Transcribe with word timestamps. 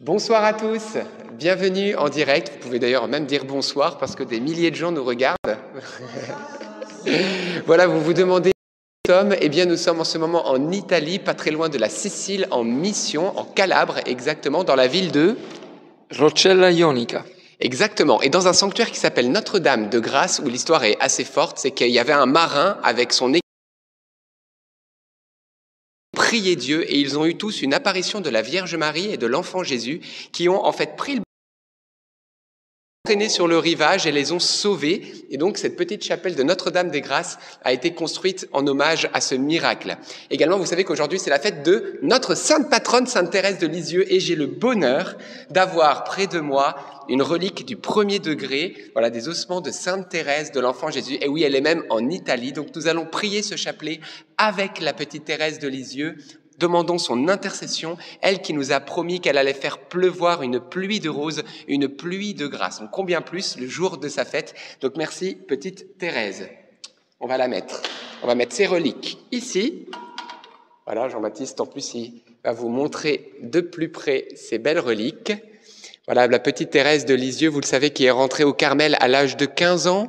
Bonsoir 0.00 0.42
à 0.42 0.52
tous, 0.54 0.96
bienvenue 1.34 1.94
en 1.94 2.08
direct. 2.08 2.50
Vous 2.52 2.58
pouvez 2.58 2.80
d'ailleurs 2.80 3.06
même 3.06 3.26
dire 3.26 3.44
bonsoir 3.44 3.96
parce 3.96 4.16
que 4.16 4.24
des 4.24 4.40
milliers 4.40 4.72
de 4.72 4.76
gens 4.76 4.90
nous 4.90 5.04
regardent. 5.04 5.36
voilà, 7.66 7.86
vous 7.86 8.00
vous 8.00 8.12
demandez 8.12 8.50
où 8.50 9.08
nous 9.08 9.14
sommes 9.14 9.36
Eh 9.40 9.48
bien, 9.48 9.66
nous 9.66 9.76
sommes 9.76 10.00
en 10.00 10.04
ce 10.04 10.18
moment 10.18 10.48
en 10.48 10.72
Italie, 10.72 11.20
pas 11.20 11.34
très 11.34 11.52
loin 11.52 11.68
de 11.68 11.78
la 11.78 11.88
Sicile, 11.88 12.48
en 12.50 12.64
mission, 12.64 13.38
en 13.38 13.44
Calabre 13.44 14.00
exactement, 14.04 14.64
dans 14.64 14.74
la 14.74 14.88
ville 14.88 15.12
de 15.12 15.36
Rocella 16.18 16.72
Ionica. 16.72 17.24
Exactement. 17.60 18.20
Et 18.20 18.30
dans 18.30 18.48
un 18.48 18.52
sanctuaire 18.52 18.90
qui 18.90 18.98
s'appelle 18.98 19.30
Notre-Dame 19.30 19.90
de 19.90 20.00
Grâce, 20.00 20.42
où 20.44 20.48
l'histoire 20.48 20.82
est 20.82 20.96
assez 20.98 21.24
forte, 21.24 21.58
c'est 21.58 21.70
qu'il 21.70 21.90
y 21.90 22.00
avait 22.00 22.12
un 22.12 22.26
marin 22.26 22.78
avec 22.82 23.12
son 23.12 23.32
prier 26.34 26.56
Dieu 26.56 26.82
et 26.92 26.98
ils 26.98 27.16
ont 27.16 27.26
eu 27.26 27.36
tous 27.36 27.62
une 27.62 27.72
apparition 27.72 28.20
de 28.20 28.28
la 28.28 28.42
Vierge 28.42 28.74
Marie 28.74 29.06
et 29.12 29.16
de 29.16 29.26
l'enfant 29.28 29.62
Jésus 29.62 30.00
qui 30.32 30.48
ont 30.48 30.64
en 30.64 30.72
fait 30.72 30.96
pris 30.96 31.14
le 31.14 31.23
entraîné 33.06 33.28
sur 33.28 33.46
le 33.46 33.58
rivage 33.58 34.06
et 34.06 34.12
les 34.12 34.32
ont 34.32 34.38
sauvés. 34.38 35.02
Et 35.28 35.36
donc, 35.36 35.58
cette 35.58 35.76
petite 35.76 36.02
chapelle 36.02 36.36
de 36.36 36.42
Notre-Dame 36.42 36.90
des 36.90 37.02
Grâces 37.02 37.38
a 37.62 37.74
été 37.74 37.92
construite 37.92 38.48
en 38.50 38.66
hommage 38.66 39.10
à 39.12 39.20
ce 39.20 39.34
miracle. 39.34 39.98
Également, 40.30 40.56
vous 40.56 40.64
savez 40.64 40.84
qu'aujourd'hui, 40.84 41.18
c'est 41.18 41.28
la 41.28 41.38
fête 41.38 41.62
de 41.62 41.98
notre 42.00 42.34
sainte 42.34 42.70
patronne, 42.70 43.06
Sainte 43.06 43.30
Thérèse 43.30 43.58
de 43.58 43.66
Lisieux, 43.66 44.10
et 44.10 44.20
j'ai 44.20 44.36
le 44.36 44.46
bonheur 44.46 45.18
d'avoir 45.50 46.04
près 46.04 46.26
de 46.26 46.40
moi 46.40 46.76
une 47.10 47.20
relique 47.20 47.66
du 47.66 47.76
premier 47.76 48.20
degré, 48.20 48.74
voilà, 48.94 49.10
des 49.10 49.28
ossements 49.28 49.60
de 49.60 49.70
Sainte 49.70 50.08
Thérèse 50.08 50.50
de 50.50 50.60
l'Enfant 50.60 50.90
Jésus. 50.90 51.18
Et 51.20 51.28
oui, 51.28 51.42
elle 51.42 51.56
est 51.56 51.60
même 51.60 51.84
en 51.90 52.08
Italie. 52.08 52.54
Donc, 52.54 52.68
nous 52.74 52.88
allons 52.88 53.04
prier 53.04 53.42
ce 53.42 53.56
chapelet 53.56 54.00
avec 54.38 54.80
la 54.80 54.94
petite 54.94 55.26
Thérèse 55.26 55.58
de 55.58 55.68
Lisieux 55.68 56.16
Demandons 56.58 56.98
son 56.98 57.28
intercession, 57.28 57.96
elle 58.20 58.40
qui 58.40 58.52
nous 58.52 58.72
a 58.72 58.80
promis 58.80 59.20
qu'elle 59.20 59.38
allait 59.38 59.54
faire 59.54 59.78
pleuvoir 59.78 60.42
une 60.42 60.60
pluie 60.60 61.00
de 61.00 61.08
roses, 61.08 61.42
une 61.68 61.88
pluie 61.88 62.34
de 62.34 62.46
grâce. 62.46 62.80
Donc 62.80 62.90
combien 62.90 63.20
plus 63.20 63.56
le 63.58 63.66
jour 63.66 63.98
de 63.98 64.08
sa 64.08 64.24
fête? 64.24 64.54
Donc 64.80 64.96
merci, 64.96 65.34
petite 65.34 65.98
Thérèse. 65.98 66.48
On 67.20 67.26
va 67.26 67.38
la 67.38 67.48
mettre. 67.48 67.82
On 68.22 68.26
va 68.26 68.34
mettre 68.34 68.54
ses 68.54 68.66
reliques 68.66 69.18
ici. 69.32 69.86
Voilà, 70.86 71.08
Jean-Baptiste, 71.08 71.60
en 71.60 71.66
plus, 71.66 71.94
il 71.94 72.22
va 72.44 72.52
vous 72.52 72.68
montrer 72.68 73.32
de 73.40 73.60
plus 73.60 73.90
près 73.90 74.28
ces 74.34 74.58
belles 74.58 74.80
reliques. 74.80 75.32
Voilà, 76.06 76.26
la 76.26 76.38
petite 76.38 76.68
Thérèse 76.68 77.06
de 77.06 77.14
Lisieux, 77.14 77.48
vous 77.48 77.60
le 77.60 77.66
savez, 77.66 77.88
qui 77.88 78.04
est 78.04 78.10
rentrée 78.10 78.44
au 78.44 78.52
Carmel 78.52 78.94
à 79.00 79.08
l'âge 79.08 79.38
de 79.38 79.46
15 79.46 79.86
ans 79.86 80.08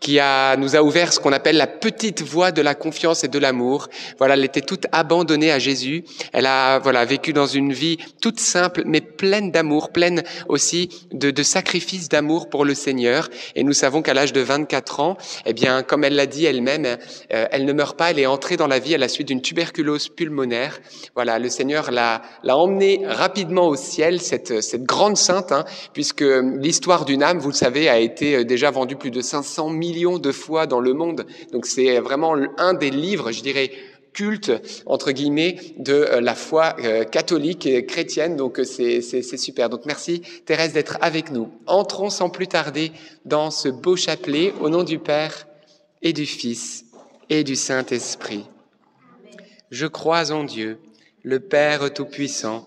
qui 0.00 0.18
a, 0.20 0.56
nous 0.56 0.76
a 0.76 0.82
ouvert 0.82 1.12
ce 1.12 1.20
qu'on 1.20 1.32
appelle 1.32 1.56
la 1.56 1.66
petite 1.66 2.22
voie 2.22 2.52
de 2.52 2.62
la 2.62 2.74
confiance 2.74 3.24
et 3.24 3.28
de 3.28 3.38
l'amour. 3.38 3.88
Voilà, 4.18 4.34
elle 4.34 4.44
était 4.44 4.60
toute 4.60 4.86
abandonnée 4.92 5.50
à 5.50 5.58
Jésus. 5.58 6.04
Elle 6.32 6.46
a, 6.46 6.78
voilà, 6.78 7.04
vécu 7.04 7.32
dans 7.32 7.46
une 7.46 7.72
vie 7.72 7.98
toute 8.20 8.38
simple, 8.38 8.82
mais 8.84 9.00
pleine 9.00 9.50
d'amour, 9.50 9.90
pleine 9.90 10.22
aussi 10.48 11.06
de, 11.12 11.30
de 11.30 11.42
sacrifices 11.42 12.08
d'amour 12.08 12.48
pour 12.50 12.64
le 12.64 12.74
Seigneur. 12.74 13.28
Et 13.54 13.64
nous 13.64 13.72
savons 13.72 14.02
qu'à 14.02 14.14
l'âge 14.14 14.32
de 14.32 14.40
24 14.40 15.00
ans, 15.00 15.16
eh 15.44 15.52
bien, 15.52 15.82
comme 15.82 16.04
elle 16.04 16.14
l'a 16.14 16.26
dit 16.26 16.44
elle-même, 16.44 16.84
euh, 17.32 17.46
elle 17.50 17.64
ne 17.64 17.72
meurt 17.72 17.96
pas, 17.96 18.10
elle 18.10 18.18
est 18.18 18.26
entrée 18.26 18.56
dans 18.56 18.66
la 18.66 18.78
vie 18.78 18.94
à 18.94 18.98
la 18.98 19.08
suite 19.08 19.28
d'une 19.28 19.42
tuberculose 19.42 20.08
pulmonaire. 20.08 20.78
Voilà, 21.14 21.38
le 21.38 21.48
Seigneur 21.48 21.90
l'a, 21.90 22.22
l'a 22.42 22.56
emmenée 22.56 23.02
rapidement 23.04 23.66
au 23.66 23.76
ciel, 23.76 24.20
cette, 24.20 24.62
cette 24.62 24.84
grande 24.84 25.16
hein, 25.30 25.64
puisque 25.92 26.22
l'histoire 26.22 27.04
d'une 27.04 27.22
âme, 27.22 27.38
vous 27.38 27.50
le 27.50 27.54
savez, 27.54 27.88
a 27.88 27.98
été 27.98 28.36
euh, 28.36 28.44
déjà 28.44 28.70
vendue 28.70 28.96
plus 28.96 29.10
de 29.10 29.20
500 29.20 29.68
000 29.68 29.76
millions 29.76 30.18
de 30.18 30.32
fois 30.32 30.66
dans 30.66 30.80
le 30.80 30.92
monde. 30.92 31.26
Donc 31.52 31.66
c'est 31.66 31.98
vraiment 32.00 32.36
un 32.58 32.74
des 32.74 32.90
livres, 32.90 33.32
je 33.32 33.42
dirais, 33.42 33.70
culte 34.16 34.50
entre 34.86 35.12
guillemets 35.12 35.56
de 35.76 35.92
euh, 35.92 36.20
la 36.20 36.34
foi 36.34 36.74
euh, 36.80 37.04
catholique 37.04 37.66
et 37.66 37.84
chrétienne. 37.84 38.36
Donc 38.36 38.58
euh, 38.58 38.64
c'est 38.64 39.22
super. 39.36 39.68
Donc 39.68 39.84
merci 39.84 40.22
Thérèse 40.46 40.72
d'être 40.72 40.96
avec 41.02 41.30
nous. 41.30 41.52
Entrons 41.66 42.10
sans 42.10 42.30
plus 42.30 42.48
tarder 42.48 42.92
dans 43.26 43.50
ce 43.50 43.68
beau 43.68 43.94
chapelet 43.94 44.54
au 44.60 44.70
nom 44.70 44.82
du 44.82 44.98
Père 44.98 45.46
et 46.02 46.14
du 46.14 46.24
Fils 46.24 46.86
et 47.28 47.44
du 47.44 47.54
Saint-Esprit. 47.54 48.46
Je 49.70 49.86
crois 49.86 50.32
en 50.32 50.44
Dieu, 50.44 50.78
le 51.22 51.40
Père 51.40 51.92
Tout-Puissant, 51.92 52.66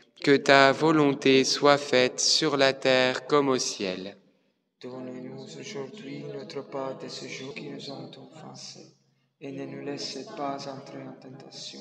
que 0.21 0.37
ta 0.37 0.71
volonté 0.71 1.43
soit 1.43 1.79
faite 1.79 2.19
sur 2.19 2.55
la 2.55 2.73
terre 2.73 3.25
comme 3.25 3.49
au 3.49 3.57
ciel. 3.57 4.17
Donne-nous 4.79 5.59
aujourd'hui 5.59 6.23
notre 6.25 6.61
pain 6.69 6.95
de 7.01 7.07
ce 7.07 7.27
jour 7.27 7.55
qui 7.55 7.69
nous 7.69 7.89
ont 7.89 8.11
offensés 8.31 8.95
et 9.39 9.51
ne 9.51 9.65
nous 9.65 9.81
laisse 9.83 10.19
pas 10.37 10.57
entrer 10.69 11.01
en 11.01 11.13
tentation, 11.13 11.79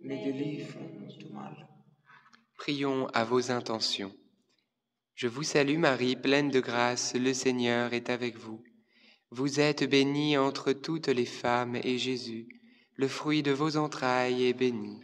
mais 0.00 0.22
délivre-nous 0.24 1.16
du 1.16 1.32
mal. 1.32 1.68
Prions 2.56 3.08
à 3.08 3.24
vos 3.24 3.50
intentions. 3.50 4.14
Je 5.16 5.26
vous 5.26 5.42
salue 5.42 5.78
Marie, 5.78 6.14
pleine 6.14 6.50
de 6.50 6.60
grâce, 6.60 7.14
le 7.14 7.34
Seigneur 7.34 7.92
est 7.92 8.08
avec 8.08 8.36
vous. 8.36 8.62
Vous 9.30 9.58
êtes 9.58 9.82
bénie 9.82 10.38
entre 10.38 10.72
toutes 10.72 11.08
les 11.08 11.26
femmes, 11.26 11.74
et 11.82 11.98
Jésus, 11.98 12.46
le 12.94 13.08
fruit 13.08 13.42
de 13.42 13.50
vos 13.50 13.76
entrailles, 13.76 14.46
est 14.46 14.52
béni. 14.52 15.03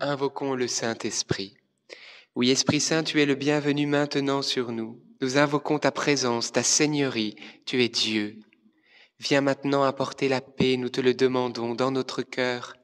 Invoquons 0.00 0.54
le 0.54 0.68
Saint-Esprit. 0.68 1.56
Oui, 2.34 2.50
Esprit 2.50 2.80
Saint, 2.80 3.02
tu 3.02 3.20
es 3.20 3.26
le 3.26 3.34
bienvenu 3.34 3.86
maintenant 3.86 4.42
sur 4.42 4.72
nous. 4.72 5.00
Nous 5.20 5.38
invoquons 5.38 5.78
ta 5.78 5.90
présence, 5.90 6.52
ta 6.52 6.62
Seigneurie. 6.62 7.36
Tu 7.64 7.82
es 7.82 7.88
Dieu. 7.88 8.38
Viens 9.18 9.40
maintenant 9.40 9.82
apporter 9.82 10.28
la 10.28 10.42
paix, 10.42 10.76
nous 10.76 10.90
te 10.90 11.00
le 11.00 11.14
demandons, 11.14 11.74
dans 11.74 11.90
notre 11.90 12.22
cœur, 12.22 12.74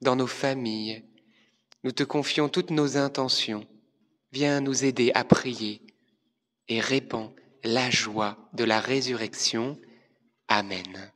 dans 0.00 0.16
nos 0.16 0.26
familles. 0.26 1.04
Nous 1.84 1.92
te 1.92 2.02
confions 2.02 2.48
toutes 2.48 2.70
nos 2.70 2.96
intentions. 2.96 3.66
Viens 4.32 4.60
nous 4.60 4.84
aider 4.84 5.12
à 5.14 5.22
prier 5.22 5.82
et 6.68 6.80
répands, 6.80 7.34
la 7.62 7.90
joie 7.90 8.36
de 8.52 8.64
la 8.64 8.80
résurrection. 8.80 9.78
Amen. 10.48 11.12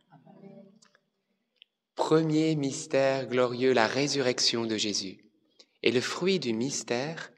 Premier 2.10 2.56
mystère 2.56 3.28
glorieux, 3.28 3.72
la 3.72 3.86
résurrection 3.86 4.66
de 4.66 4.76
Jésus. 4.76 5.18
Et 5.84 5.92
le 5.92 6.00
fruit 6.00 6.40
du 6.40 6.52
mystère, 6.52 7.30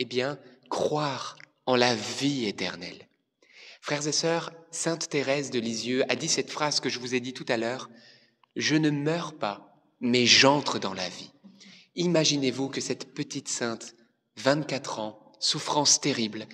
eh 0.00 0.04
bien, 0.04 0.36
croire 0.68 1.36
en 1.64 1.76
la 1.76 1.94
vie 1.94 2.46
éternelle. 2.46 3.06
Frères 3.80 4.08
et 4.08 4.10
sœurs, 4.10 4.50
Sainte 4.72 5.08
Thérèse 5.08 5.52
de 5.52 5.60
Lisieux 5.60 6.02
a 6.10 6.16
dit 6.16 6.26
cette 6.26 6.50
phrase 6.50 6.80
que 6.80 6.88
je 6.88 6.98
vous 6.98 7.14
ai 7.14 7.20
dit 7.20 7.34
tout 7.34 7.44
à 7.48 7.56
l'heure, 7.56 7.88
Je 8.56 8.74
ne 8.74 8.90
meurs 8.90 9.32
pas, 9.32 9.80
mais 10.00 10.26
j'entre 10.26 10.80
dans 10.80 10.92
la 10.92 11.08
vie. 11.08 11.30
Imaginez-vous 11.94 12.68
que 12.68 12.80
cette 12.80 13.14
petite 13.14 13.46
sainte, 13.46 13.94
24 14.38 14.98
ans, 14.98 15.32
souffrance 15.38 16.00
terrible, 16.00 16.46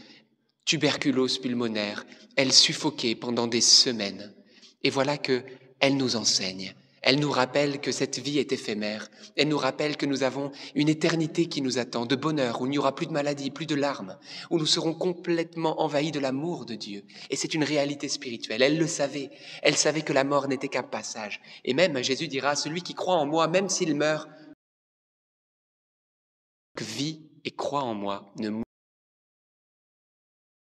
tuberculose 0.66 1.38
pulmonaire, 1.38 2.04
elle 2.36 2.52
suffoquait 2.52 3.14
pendant 3.14 3.46
des 3.46 3.62
semaines. 3.62 4.34
Et 4.82 4.90
voilà 4.90 5.16
que 5.16 5.42
elle 5.80 5.96
nous 5.96 6.16
enseigne. 6.16 6.74
Elle 7.02 7.18
nous 7.18 7.30
rappelle 7.30 7.80
que 7.80 7.92
cette 7.92 8.18
vie 8.18 8.38
est 8.38 8.52
éphémère. 8.52 9.08
Elle 9.36 9.48
nous 9.48 9.58
rappelle 9.58 9.96
que 9.96 10.06
nous 10.06 10.22
avons 10.22 10.52
une 10.74 10.88
éternité 10.88 11.46
qui 11.46 11.60
nous 11.60 11.78
attend, 11.78 12.06
de 12.06 12.16
bonheur, 12.16 12.60
où 12.60 12.66
il 12.66 12.70
n'y 12.70 12.78
aura 12.78 12.94
plus 12.94 13.06
de 13.06 13.12
maladie, 13.12 13.50
plus 13.50 13.66
de 13.66 13.74
larmes, 13.74 14.18
où 14.50 14.58
nous 14.58 14.66
serons 14.66 14.94
complètement 14.94 15.82
envahis 15.82 16.12
de 16.12 16.20
l'amour 16.20 16.64
de 16.64 16.74
Dieu. 16.74 17.04
Et 17.30 17.36
c'est 17.36 17.54
une 17.54 17.64
réalité 17.64 18.08
spirituelle. 18.08 18.62
Elle 18.62 18.78
le 18.78 18.86
savait. 18.86 19.30
Elle 19.62 19.76
savait 19.76 20.02
que 20.02 20.12
la 20.12 20.24
mort 20.24 20.48
n'était 20.48 20.68
qu'un 20.68 20.82
passage. 20.82 21.40
Et 21.64 21.74
même 21.74 22.02
Jésus 22.02 22.28
dira, 22.28 22.54
celui 22.54 22.82
qui 22.82 22.94
croit 22.94 23.16
en 23.16 23.26
moi, 23.26 23.48
même 23.48 23.68
s'il 23.68 23.96
meurt, 23.96 24.28
vit 26.80 27.28
et 27.44 27.50
croit 27.50 27.82
en 27.82 27.94
moi 27.94 28.32
ne 28.38 28.48
mourra 28.48 28.62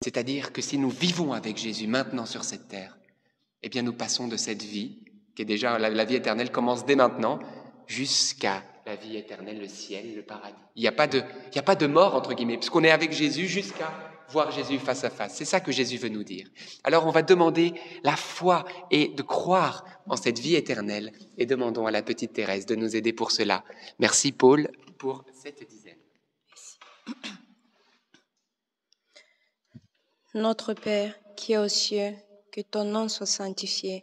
c'est-à-dire 0.02 0.52
que 0.52 0.62
si 0.62 0.78
nous 0.78 0.90
vivons 0.90 1.32
avec 1.32 1.56
Jésus 1.56 1.86
maintenant 1.86 2.24
sur 2.24 2.44
cette 2.44 2.68
terre, 2.68 2.98
eh 3.62 3.68
bien 3.68 3.82
nous 3.82 3.92
passons 3.92 4.28
de 4.28 4.36
cette 4.36 4.62
vie, 4.62 5.02
qui 5.38 5.42
est 5.42 5.44
déjà 5.44 5.78
la, 5.78 6.04
vie 6.04 6.16
éternelle 6.16 6.50
commence 6.50 6.84
dès 6.84 6.96
maintenant, 6.96 7.38
jusqu'à 7.86 8.64
la 8.84 8.96
vie 8.96 9.16
éternelle, 9.16 9.60
le 9.60 9.68
ciel, 9.68 10.16
le 10.16 10.22
paradis. 10.22 10.58
Il 10.74 10.82
n'y 10.82 10.88
a, 10.88 10.92
pas 10.92 11.06
de, 11.06 11.22
il 11.52 11.58
a 11.60 11.62
pas 11.62 11.76
de 11.76 11.86
mort, 11.86 12.16
entre 12.16 12.34
guillemets, 12.34 12.56
puisqu'on 12.56 12.82
est 12.82 12.90
avec 12.90 13.12
Jésus 13.12 13.46
jusqu'à 13.46 13.88
voir 14.30 14.50
Jésus 14.50 14.80
face 14.80 15.04
à 15.04 15.10
face. 15.10 15.36
C'est 15.36 15.44
ça 15.44 15.60
que 15.60 15.70
Jésus 15.70 15.96
veut 15.96 16.08
nous 16.08 16.24
dire. 16.24 16.48
Alors 16.82 17.06
on 17.06 17.12
va 17.12 17.22
demander 17.22 17.72
la 18.02 18.16
foi 18.16 18.64
et 18.90 19.10
de 19.10 19.22
croire 19.22 19.84
en 20.08 20.16
cette 20.16 20.40
vie 20.40 20.56
éternelle 20.56 21.12
et 21.36 21.46
demandons 21.46 21.86
à 21.86 21.92
la 21.92 22.02
petite 22.02 22.32
Thérèse 22.32 22.66
de 22.66 22.74
nous 22.74 22.96
aider 22.96 23.12
pour 23.12 23.30
cela. 23.30 23.62
Merci 24.00 24.32
Paul 24.32 24.68
pour 24.98 25.24
cette 25.32 25.64
dizaine. 25.68 25.98
Notre 30.34 30.74
Père 30.74 31.14
qui 31.36 31.52
es 31.52 31.58
aux 31.58 31.68
cieux, 31.68 32.12
que 32.50 32.60
ton 32.60 32.82
nom 32.82 33.08
soit 33.08 33.24
sanctifié, 33.24 34.02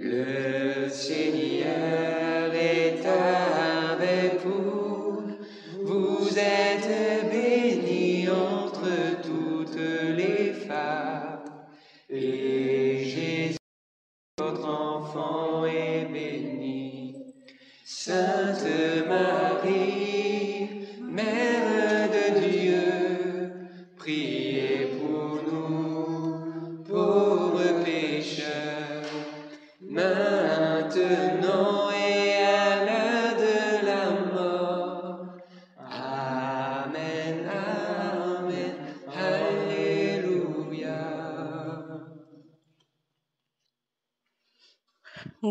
Le 0.00 0.86
Seigneur 0.88 2.17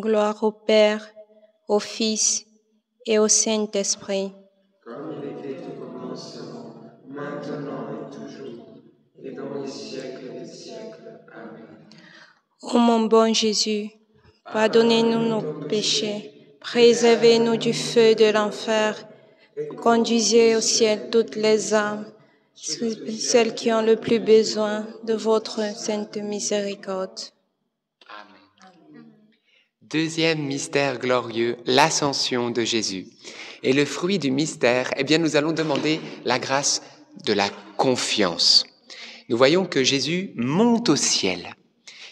Gloire 0.07 0.41
au 0.41 0.53
Père, 0.53 1.03
au 1.67 1.79
Fils 1.79 2.45
et 3.05 3.19
au 3.19 3.27
Saint-Esprit. 3.27 4.31
Comme 4.81 5.11
il 5.11 5.25
était 5.25 5.67
au 5.67 5.73
commencement, 5.85 6.93
maintenant 7.09 7.91
et 7.91 8.09
toujours, 8.09 8.77
et 9.21 9.31
dans 9.31 9.49
les 9.49 9.67
siècles 9.67 10.31
des 10.39 10.45
siècles. 10.45 11.09
Amen. 11.33 11.67
Ô 12.61 12.77
mon 12.77 13.01
bon 13.01 13.33
Jésus, 13.33 13.89
pardonnez-nous 14.49 15.23
nos 15.27 15.41
péchés, 15.67 16.21
préservez-nous 16.61 17.57
du 17.57 17.73
feu 17.73 18.15
de 18.15 18.31
l'enfer, 18.31 19.05
conduisez 19.81 20.55
au 20.55 20.61
ciel 20.61 21.09
toutes 21.11 21.35
les 21.35 21.73
âmes, 21.73 22.05
celles 22.55 23.53
qui 23.55 23.73
ont 23.73 23.81
le 23.81 23.97
plus 23.97 24.19
besoin 24.21 24.87
de 25.03 25.15
votre 25.15 25.59
sainte 25.75 26.15
miséricorde. 26.15 27.19
Deuxième 29.89 30.43
mystère 30.43 30.99
glorieux, 30.99 31.55
l'ascension 31.65 32.49
de 32.49 32.63
Jésus. 32.63 33.07
Et 33.63 33.71
le 33.71 33.85
fruit 33.85 34.19
du 34.19 34.31
mystère, 34.31 34.91
eh 34.97 35.05
bien, 35.05 35.17
nous 35.17 35.37
allons 35.37 35.53
demander 35.53 36.01
la 36.25 36.39
grâce 36.39 36.81
de 37.23 37.31
la 37.31 37.49
confiance. 37.77 38.65
Nous 39.29 39.37
voyons 39.37 39.65
que 39.65 39.85
Jésus 39.85 40.31
monte 40.35 40.89
au 40.89 40.97
ciel. 40.97 41.55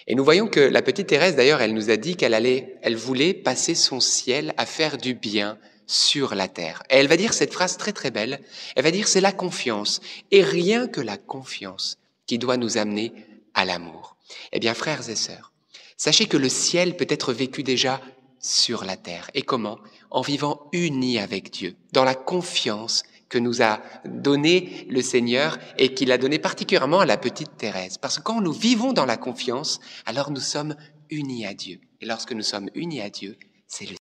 Et 0.08 0.16
nous 0.16 0.24
voyons 0.24 0.48
que 0.48 0.62
la 0.62 0.82
petite 0.82 1.08
Thérèse, 1.08 1.36
d'ailleurs, 1.36 1.60
elle 1.60 1.74
nous 1.74 1.90
a 1.90 1.98
dit 1.98 2.16
qu'elle 2.16 2.34
allait, 2.34 2.78
elle 2.82 2.96
voulait 2.96 3.34
passer 3.34 3.76
son 3.76 4.00
ciel 4.00 4.54
à 4.56 4.66
faire 4.66 4.98
du 4.98 5.14
bien 5.14 5.58
sur 5.86 6.34
la 6.34 6.48
terre. 6.48 6.82
Et 6.90 6.96
elle 6.96 7.10
va 7.10 7.18
dire 7.18 7.34
cette 7.34 7.54
phrase 7.54 7.76
très 7.76 7.92
très 7.92 8.10
belle. 8.10 8.40
Elle 8.78 8.86
va 8.86 8.92
dire 8.92 9.10
c'est 9.10 9.20
la 9.20 9.34
confiance. 9.34 10.00
Et 10.32 10.44
rien 10.44 10.88
que 10.88 11.02
la 11.02 11.18
confiance 11.18 11.98
qui 12.26 12.38
doit 12.38 12.56
nous 12.56 12.78
amener 12.78 13.12
à 13.54 13.66
l'amour. 13.66 14.16
Eh 14.54 14.60
bien, 14.60 14.74
frères 14.74 15.10
et 15.10 15.16
sœurs, 15.16 15.52
Sachez 15.98 16.28
que 16.28 16.38
le 16.38 16.50
ciel 16.50 16.98
peut 16.98 17.08
être 17.10 17.34
vécu 17.34 17.64
déjà 17.64 18.02
sur 18.40 18.84
la 18.84 18.98
terre. 18.98 19.30
Et 19.34 19.42
comment? 19.42 19.80
En 20.12 20.22
vivant 20.22 20.70
unis 20.72 21.20
avec 21.20 21.52
Dieu, 21.52 21.76
dans 21.94 22.04
la 22.04 22.16
confiance 22.16 23.04
que 23.30 23.38
nous 23.40 23.62
a 23.62 23.82
donné 24.06 24.86
le 24.90 25.02
Seigneur 25.02 25.58
et 25.78 25.94
qu'il 25.94 26.12
a 26.12 26.18
donné 26.18 26.38
particulièrement 26.38 27.00
à 27.00 27.06
la 27.06 27.18
petite 27.18 27.58
Thérèse. 27.58 27.98
Parce 27.98 28.18
que 28.18 28.24
quand 28.24 28.42
nous 28.42 28.54
vivons 28.54 28.94
dans 28.94 29.06
la 29.06 29.18
confiance, 29.18 29.80
alors 30.06 30.32
nous 30.32 30.40
sommes 30.40 30.76
unis 31.10 31.46
à 31.46 31.54
Dieu. 31.54 31.80
Et 32.02 32.06
lorsque 32.06 32.34
nous 32.34 32.44
sommes 32.44 32.70
unis 32.76 33.02
à 33.02 33.10
Dieu, 33.10 33.38
c'est 33.68 33.90
le 33.90 33.96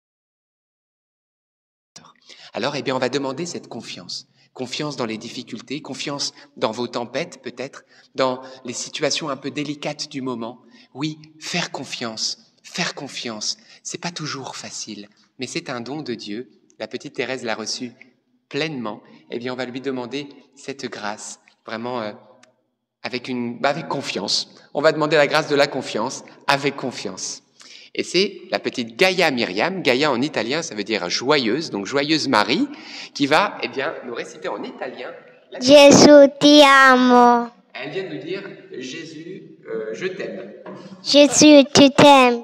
alors, 2.54 2.76
eh 2.76 2.82
bien, 2.82 2.96
on 2.96 3.00
va 3.00 3.10
demander 3.10 3.46
cette 3.46 3.68
confiance. 3.68 4.28
Confiance 4.54 4.98
dans 4.98 5.06
les 5.06 5.18
difficultés, 5.18 5.82
confiance 5.82 6.34
dans 6.58 6.72
vos 6.72 6.88
tempêtes 6.88 7.42
peut-être, 7.42 7.84
dans 8.16 8.42
les 8.66 8.74
situations 8.74 9.30
un 9.30 9.38
peu 9.38 9.52
délicates 9.52 10.10
du 10.10 10.22
moment. 10.22 10.62
Oui, 10.94 11.20
faire 11.40 11.72
confiance, 11.72 12.38
faire 12.64 12.94
confiance, 12.96 13.58
c'est 13.84 14.02
pas 14.02 14.12
toujours 14.12 14.56
facile, 14.56 15.08
mais 15.40 15.48
c'est 15.48 15.70
un 15.70 15.82
don 15.82 16.02
de 16.02 16.14
Dieu. 16.14 16.50
La 16.80 16.88
petite 16.88 17.14
Thérèse 17.14 17.44
l'a 17.44 17.56
reçu 17.56 17.92
pleinement. 18.50 19.02
Eh 19.30 19.40
bien, 19.40 19.54
on 19.54 19.56
va 19.56 19.66
lui 19.66 19.82
demander 19.82 20.28
cette 20.56 20.86
grâce, 20.86 21.40
vraiment 21.66 22.02
euh, 22.02 22.12
avec 23.04 23.28
une, 23.30 23.60
avec 23.64 23.88
confiance. 23.88 24.54
On 24.74 24.82
va 24.82 24.92
demander 24.92 25.16
la 25.16 25.28
grâce 25.28 25.48
de 25.48 25.56
la 25.56 25.68
confiance 25.68 26.24
avec 26.48 26.76
confiance. 26.76 27.44
Et 27.94 28.04
c'est 28.04 28.42
la 28.52 28.60
petite 28.60 28.96
Gaïa 28.98 29.32
Myriam, 29.32 29.82
Gaïa 29.82 30.12
en 30.12 30.22
italien, 30.22 30.62
ça 30.62 30.76
veut 30.76 30.84
dire 30.84 31.10
joyeuse, 31.10 31.72
donc 31.72 31.86
joyeuse 31.86 32.28
Marie, 32.30 32.68
qui 33.14 33.28
va, 33.28 33.58
eh 33.64 33.68
bien, 33.68 33.94
nous 34.06 34.14
réciter 34.14 34.48
en 34.48 34.62
italien. 34.64 35.12
la- 35.52 35.60
Gesù 35.60 36.30
ti 36.40 36.62
amo. 36.64 37.50
Elle 37.74 37.90
vient 37.92 38.04
de 38.04 38.16
nous 38.16 38.22
dire 38.22 38.44
Jésus, 38.78 39.58
euh, 39.66 39.94
je 39.94 40.08
t'aime. 40.08 40.54
Gesù 41.04 41.64
ti 41.74 41.92
t'aime. 41.92 42.44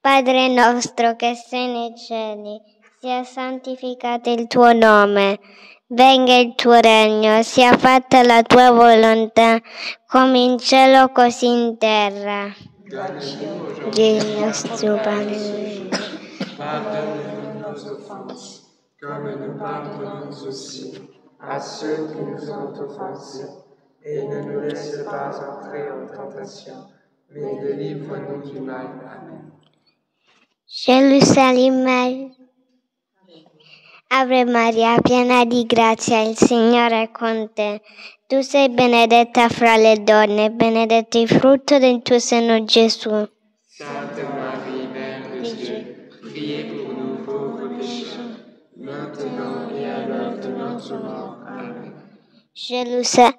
Padre 0.00 0.48
nostro 0.48 1.16
che 1.16 1.34
sei 1.34 1.68
nei 1.68 1.94
cieli, 1.94 2.60
sia 2.98 3.22
santificato 3.24 4.30
il 4.30 4.46
tuo 4.46 4.72
nome, 4.72 5.38
venga 5.88 6.36
il 6.36 6.54
tuo 6.54 6.80
regno, 6.80 7.42
sia 7.42 7.76
fatta 7.76 8.22
la 8.22 8.42
tua 8.42 8.70
volontà, 8.70 9.60
come 10.06 10.38
in 10.38 10.58
cielo 10.58 11.10
così 11.10 11.46
in 11.46 11.76
terra. 11.76 12.54
Il 13.94 14.38
nostro 14.40 14.96
pane. 14.96 15.88
Pardonne-nous 16.56 17.60
nos 17.60 17.86
offenses, 17.86 18.62
comme 18.98 19.34
nous 19.38 19.58
pardonnons 19.58 20.42
aussi 20.46 21.19
à 21.42 21.60
ceux 21.60 22.08
qui 22.08 22.20
nous 22.20 22.50
ont 22.50 22.72
offensés, 22.78 23.48
et 24.04 24.22
ne 24.26 24.40
nous 24.42 24.60
laisse 24.60 25.02
pas 25.04 25.30
entrer 25.30 25.90
en 25.90 26.06
tentation, 26.06 26.86
mais 27.30 27.60
délivre-nous 27.60 28.50
du 28.50 28.60
mal. 28.60 28.86
Amen. 28.86 29.52
Gerusalemme. 30.66 32.36
Ave 34.12 34.44
Maria, 34.44 35.00
piena 35.00 35.44
di 35.44 35.66
grazia, 35.66 36.20
il 36.20 36.36
Signore 36.36 37.02
è 37.02 37.10
con 37.12 37.50
te. 37.54 37.80
Tu 38.26 38.40
sei 38.40 38.68
benedetta 38.68 39.48
fra 39.48 39.76
le 39.76 40.02
donne, 40.02 40.50
benedetto 40.50 41.18
il 41.18 41.28
frutto 41.28 41.78
del 41.78 42.02
tuo 42.02 42.18
seno 42.18 42.64
Gesù. 42.64 43.28
Sainte 43.66 44.22
Marie, 44.22 44.39
Gerusa- 52.66 53.38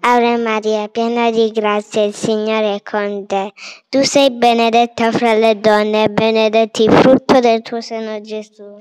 Ave 0.00 0.36
Maria, 0.36 0.86
piena 0.86 1.30
di 1.32 1.50
grazia, 1.50 2.04
il 2.04 2.14
Signore 2.14 2.76
è 2.76 2.82
con 2.82 3.26
te. 3.26 3.52
Tu 3.88 4.02
sei 4.04 4.30
benedetta 4.30 5.10
fra 5.10 5.34
le 5.34 5.58
donne, 5.58 6.04
e 6.04 6.08
benedetto 6.08 6.82
il 6.84 6.92
frutto 6.92 7.40
del 7.40 7.62
tuo 7.62 7.80
seno 7.80 8.20
Gesù. 8.20 8.80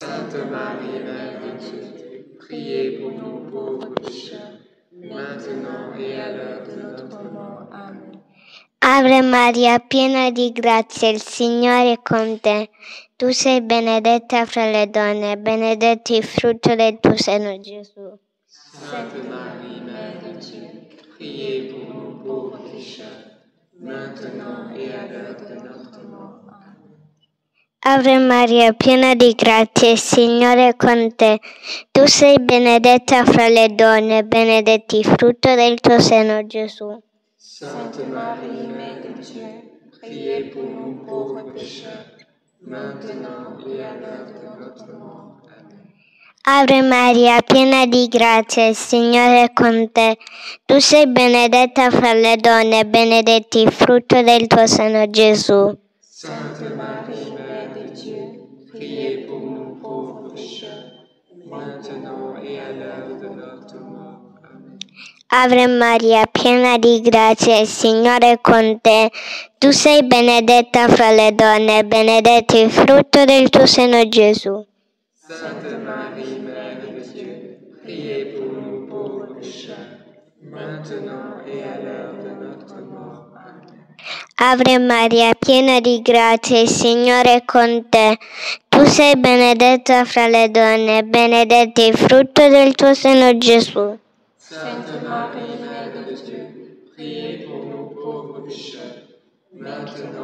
Mère 0.00 1.38
de 1.40 1.50
Dieu, 1.56 2.36
priez 2.38 2.98
pour 2.98 3.12
nous 3.12 3.94
pécheurs, 3.94 4.58
maintenant 4.92 5.94
et 5.96 6.18
à 6.18 6.32
l'heure 6.32 6.62
de 6.66 6.74
notre 6.82 7.22
mort. 7.32 7.68
Amen. 7.70 8.20
Ave 8.80 9.22
Maria, 9.22 9.78
piena 9.78 10.30
di 10.30 10.50
grazia, 10.50 11.10
il 11.10 11.22
Signore 11.22 11.92
è 11.92 12.02
con 12.02 12.40
te. 12.40 12.70
Tu 13.16 13.30
sei 13.30 13.62
benedetta 13.62 14.44
fra 14.46 14.68
le 14.68 14.90
donne, 14.90 15.32
e 15.32 15.36
benedetto 15.38 16.12
il 16.12 16.24
frutto 16.24 16.74
del 16.74 16.98
tuo 16.98 17.16
seno 17.16 17.56
Gesù. 17.60 18.18
Sainte 18.80 19.28
Marie, 19.28 19.80
Mère 19.80 20.22
de 20.22 20.38
Dieu, 20.38 20.68
priez 21.16 21.68
pour 21.68 21.94
nous 21.94 22.24
pauvres 22.24 22.58
pécheurs, 22.70 23.26
maintenant 23.80 24.70
et 24.76 24.92
à 24.92 25.06
l'heure 25.08 25.36
de 25.36 25.54
notre 25.66 26.06
mort. 26.08 26.40
Ave 27.80 28.18
Maria, 28.18 28.72
piena 28.72 29.14
di 29.14 29.34
grazia, 29.34 29.90
il 29.90 29.98
Signore 29.98 30.68
è 30.68 30.76
con 30.76 31.14
te. 31.16 31.40
Tu 31.90 32.06
sei 32.06 32.38
benedetta 32.38 33.24
fra 33.24 33.48
le 33.48 33.74
donne, 33.74 34.18
e 34.18 34.24
benedetto 34.24 34.96
il 34.96 35.04
frutto 35.04 35.54
del 35.54 35.80
tuo 35.80 35.98
seno 35.98 36.46
Gesù. 36.46 37.02
Sainte 37.36 38.04
Marie, 38.04 38.66
Mère 38.68 39.00
de 39.00 39.20
Dieu, 39.20 39.78
priez 39.90 40.50
pour 40.50 40.62
nous 40.62 41.04
pauvres 41.04 41.52
pécheurs, 41.52 42.06
maintenant 42.60 43.58
et 43.66 43.82
à 43.82 43.94
l'heure 43.94 44.26
de 44.26 44.60
notre 44.60 44.92
mort. 44.92 45.37
Ave 46.50 46.80
Maria, 46.80 47.42
piena 47.42 47.84
di 47.84 48.08
grazia, 48.08 48.68
il 48.68 48.74
Signore 48.74 49.42
è 49.42 49.52
con 49.52 49.92
te. 49.92 50.16
Tu 50.64 50.78
sei 50.78 51.06
benedetta 51.06 51.90
fra 51.90 52.14
le 52.14 52.38
donne, 52.38 52.80
e 52.80 52.86
benedetto 52.86 53.60
il 53.60 53.70
frutto 53.70 54.22
del 54.22 54.46
tuo 54.46 54.66
seno 54.66 55.10
Gesù. 55.10 55.76
Sainte 56.00 56.74
Marie, 56.74 57.34
Mère 57.36 57.68
de 57.74 57.92
Dieu, 57.92 58.48
priez 58.72 59.26
pour 59.26 59.40
nous 59.40 59.78
pauvres 59.78 60.32
pécheurs, 60.32 61.04
maintenant 61.50 62.42
et 62.42 62.58
à 62.58 62.72
l'heure 62.72 63.18
de 63.20 63.28
notre 63.28 63.76
mort. 63.80 64.22
Amen. 64.42 64.78
Ave 65.26 65.66
Maria, 65.66 66.24
piena 66.28 66.78
di 66.78 67.02
grazia, 67.02 67.58
il 67.58 67.66
Signore 67.66 68.30
è 68.30 68.40
con 68.40 68.80
te. 68.80 69.10
Tu 69.58 69.70
sei 69.70 70.02
benedetta 70.02 70.88
fra 70.88 71.10
le 71.10 71.34
donne, 71.34 71.80
e 71.80 71.84
benedetto 71.84 72.56
il 72.58 72.70
frutto 72.70 73.26
del 73.26 73.50
tuo 73.50 73.66
seno 73.66 74.08
Gesù. 74.08 74.64
De 75.28 75.34
Dieu, 75.34 76.17
priez 77.88 78.36
pour 78.36 78.52
nous 78.52 78.86
pauvres 78.86 79.34
pécheurs, 79.40 79.96
maintenant 80.42 81.40
et 81.46 81.62
à 81.62 81.80
l'heure 81.82 82.12
de 82.24 82.30
notre 82.44 82.76
mort. 82.82 83.28
Amen. 83.34 83.86
Ave 84.36 84.78
Maria, 84.78 85.32
piena 85.34 85.80
di 85.80 86.02
grazia, 86.02 86.60
il 86.60 86.68
Signore 86.68 87.36
è 87.36 87.44
con 87.46 87.88
te. 87.88 88.18
Tu 88.68 88.84
sei 88.84 89.16
benedetta 89.16 90.04
fra 90.04 90.28
le 90.28 90.50
donne, 90.50 90.98
e 90.98 91.02
benedetto 91.04 91.80
il 91.80 91.96
frutto 91.96 92.46
del 92.48 92.74
tuo 92.74 92.92
seno 92.92 93.36
Gesù. 93.38 93.98
Sainte 94.36 95.00
Marie, 95.08 95.56
Mère 95.58 95.90
de 95.92 96.14
Dieu, 96.24 96.92
Priez 96.94 97.46
pour 97.46 97.64
nous 97.64 97.88
pauvres 97.94 98.44
pécheurs, 98.44 99.02
maintenant 99.52 100.17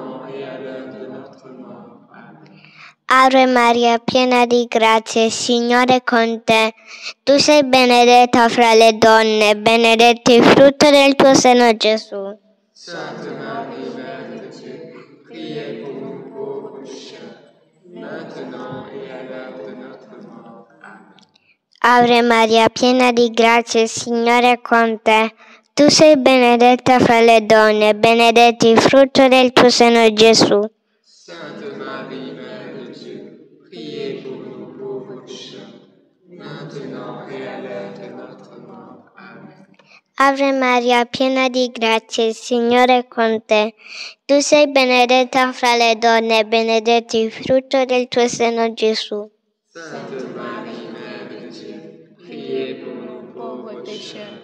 Ave 3.17 3.47
Maria, 3.47 4.01
piena 4.01 4.45
di 4.45 4.67
grazia, 4.69 5.25
il 5.25 5.31
Signore 5.31 5.97
è 5.97 6.03
con 6.03 6.43
te. 6.43 6.75
Tu 7.23 7.39
sei 7.39 7.63
benedetta 7.63 8.49
fra 8.49 8.75
le 8.75 8.99
donne, 8.99 9.51
e 9.51 9.57
benedetto 9.57 10.33
il 10.33 10.43
frutto 10.43 10.91
del 10.91 11.15
tuo 11.15 11.33
seno 11.33 11.77
Gesù. 11.77 12.17
De 12.17 12.41
Dieu, 14.51 14.77
priez 15.29 15.81
pour 15.81 15.95
nous 15.95 16.25
pauvres 16.35 16.81
pécheurs, 16.83 17.39
maintenant 17.89 18.83
à 18.83 19.23
l'heure 19.23 19.63
de 19.65 19.75
notre 19.77 20.17
mort. 20.27 20.67
Amen. 20.83 21.15
Ave 21.83 22.23
Maria, 22.23 22.69
piena 22.69 23.13
di 23.13 23.31
grazia, 23.31 23.83
il 23.83 23.89
Signore 23.89 24.51
è 24.51 24.61
con 24.61 24.99
te. 25.03 25.33
Tu 25.73 25.89
sei 25.89 26.17
benedetta 26.17 26.99
fra 26.99 27.21
le 27.21 27.47
donne, 27.47 27.91
e 27.91 27.95
benedetto 27.95 28.67
il 28.69 28.81
frutto 28.81 29.29
del 29.29 29.53
tuo 29.53 29.71
seno 29.71 30.13
Gesù. 30.13 30.69
Sainte 31.27 31.67
Marie, 31.77 31.84
Ave 40.17 40.53
Maria, 40.53 41.07
piena 41.07 41.49
di 41.49 41.73
grazia, 41.73 42.25
il 42.25 42.35
Signore 42.35 42.99
è 42.99 43.09
con 43.09 43.45
te. 43.45 43.75
Tu 44.25 44.39
sei 44.39 44.71
benedetta 44.71 45.53
fra 45.53 45.75
le 45.75 45.99
donne, 45.99 46.39
e 46.39 46.47
benedetto 46.47 47.17
il 47.17 47.33
frutto 47.33 47.85
del 47.85 48.07
tuo 48.07 48.29
seno 48.29 48.73
Gesù. 48.75 49.29
Sainte 49.73 50.25
Marie, 50.37 50.89
Mère 50.93 51.29
de 51.29 51.49
Dieu, 51.49 52.15
priez 52.17 52.75
pour 52.77 52.95
nous 52.95 53.33
pauvres 53.33 53.83
pécheurs, 53.83 54.41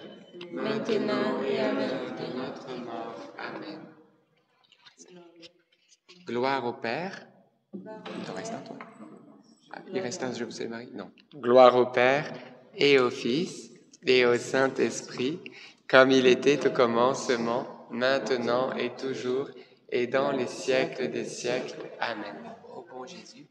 maintenant 0.51 1.41
et 1.41 1.59
à 1.61 1.71
l'heure 1.71 2.15
de 2.19 2.37
notre 2.37 2.77
mort. 2.83 3.15
Amen. 3.37 3.79
Gloire 6.25 6.65
au 6.65 6.73
Père. 6.73 7.27
Il 7.73 8.25
t'en 8.25 8.33
reste 8.33 8.53
un, 8.53 8.59
toi? 8.59 8.75
Ah, 9.71 9.79
Il 9.93 10.01
reste 10.01 10.21
un, 10.21 10.33
je 10.33 10.43
vous 10.43 10.51
salue 10.51 10.69
Marie 10.69 10.89
Non. 10.93 11.11
Gloire 11.33 11.77
au 11.77 11.85
Père 11.85 12.33
et 12.75 12.99
au 12.99 13.09
Fils 13.09 13.70
et 14.05 14.25
au 14.25 14.37
Saint-Esprit, 14.37 15.39
comme 15.87 16.11
il 16.11 16.25
était 16.27 16.65
au 16.67 16.71
commencement, 16.71 17.87
maintenant 17.91 18.73
et 18.75 18.91
toujours, 18.95 19.49
et 19.89 20.07
dans 20.07 20.31
les 20.31 20.47
siècles 20.47 21.09
des 21.11 21.25
siècles. 21.25 21.75
Amen. 21.99 22.35
Au 22.75 22.85
bon 22.89 23.05
Jésus. 23.05 23.45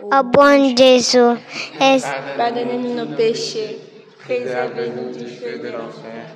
Buon 0.00 0.74
Gesù, 0.76 1.36
es- 1.80 2.00
Pardonnez-nous 2.36 2.94
nos 2.94 3.14
péchés, 3.16 3.78
Préservez-nous 4.18 5.12
du 5.16 5.26
feu 5.26 5.58
de 5.58 5.68
l'enfer 5.68 6.26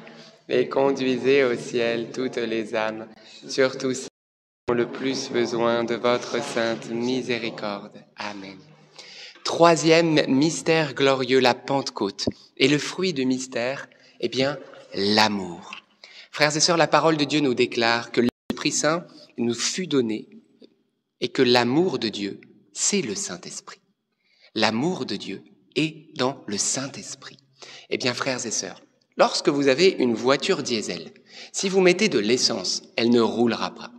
et 0.48 0.68
conduisez 0.68 1.42
au 1.44 1.54
ciel 1.56 2.10
toutes 2.12 2.36
les 2.36 2.74
âmes, 2.74 3.08
surtout 3.48 3.94
celles 3.94 4.08
qui 4.08 4.72
ont 4.72 4.74
le 4.74 4.86
plus 4.86 5.30
besoin 5.30 5.84
de 5.84 5.94
votre 5.94 6.42
sainte 6.42 6.90
miséricorde. 6.90 7.98
Amen. 8.16 8.58
Troisième 9.46 10.26
mystère 10.26 10.92
glorieux, 10.92 11.38
la 11.38 11.54
Pentecôte. 11.54 12.26
Et 12.56 12.66
le 12.66 12.78
fruit 12.78 13.12
du 13.12 13.24
mystère, 13.24 13.88
eh 14.18 14.28
bien, 14.28 14.58
l'amour. 14.92 15.70
Frères 16.32 16.56
et 16.56 16.60
sœurs, 16.60 16.76
la 16.76 16.88
parole 16.88 17.16
de 17.16 17.24
Dieu 17.24 17.38
nous 17.38 17.54
déclare 17.54 18.10
que 18.10 18.22
l'Esprit 18.22 18.72
Saint 18.72 19.06
nous 19.38 19.54
fut 19.54 19.86
donné 19.86 20.28
et 21.20 21.28
que 21.28 21.42
l'amour 21.42 22.00
de 22.00 22.08
Dieu, 22.08 22.40
c'est 22.72 23.02
le 23.02 23.14
Saint-Esprit. 23.14 23.78
L'amour 24.56 25.06
de 25.06 25.14
Dieu 25.14 25.44
est 25.76 26.12
dans 26.16 26.42
le 26.48 26.58
Saint-Esprit. 26.58 27.38
Eh 27.88 27.98
bien, 27.98 28.14
frères 28.14 28.44
et 28.46 28.50
sœurs, 28.50 28.82
lorsque 29.16 29.48
vous 29.48 29.68
avez 29.68 29.90
une 29.90 30.14
voiture 30.14 30.64
diesel, 30.64 31.12
si 31.52 31.68
vous 31.68 31.80
mettez 31.80 32.08
de 32.08 32.18
l'essence, 32.18 32.82
elle 32.96 33.10
ne 33.10 33.20
roulera 33.20 33.72
pas. 33.76 33.92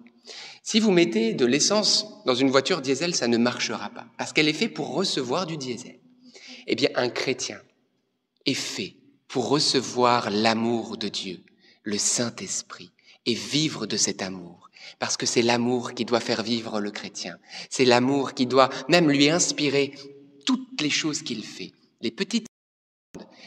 Si 0.67 0.81
vous 0.81 0.91
mettez 0.91 1.33
de 1.33 1.45
l'essence 1.45 2.07
dans 2.25 2.35
une 2.35 2.49
voiture 2.49 2.81
diesel, 2.81 3.15
ça 3.15 3.29
ne 3.29 3.37
marchera 3.37 3.89
pas, 3.89 4.05
parce 4.17 4.33
qu'elle 4.33 4.49
est 4.49 4.53
faite 4.53 4.73
pour 4.73 4.93
recevoir 4.93 5.45
du 5.45 5.55
diesel. 5.55 5.97
Eh 6.67 6.75
bien, 6.75 6.89
un 6.95 7.07
chrétien 7.07 7.61
est 8.45 8.53
fait 8.53 8.97
pour 9.29 9.47
recevoir 9.47 10.29
l'amour 10.29 10.97
de 10.97 11.07
Dieu, 11.07 11.39
le 11.83 11.97
Saint-Esprit, 11.97 12.91
et 13.25 13.33
vivre 13.33 13.85
de 13.85 13.95
cet 13.95 14.21
amour. 14.21 14.69
Parce 14.99 15.15
que 15.15 15.25
c'est 15.25 15.41
l'amour 15.41 15.93
qui 15.93 16.03
doit 16.03 16.19
faire 16.19 16.43
vivre 16.43 16.81
le 16.81 16.91
chrétien. 16.91 17.37
C'est 17.69 17.85
l'amour 17.85 18.33
qui 18.33 18.45
doit 18.45 18.69
même 18.89 19.09
lui 19.09 19.29
inspirer 19.29 19.93
toutes 20.45 20.81
les 20.81 20.89
choses 20.89 21.21
qu'il 21.21 21.45
fait. 21.45 21.71
Les 22.01 22.11
petites 22.11 22.47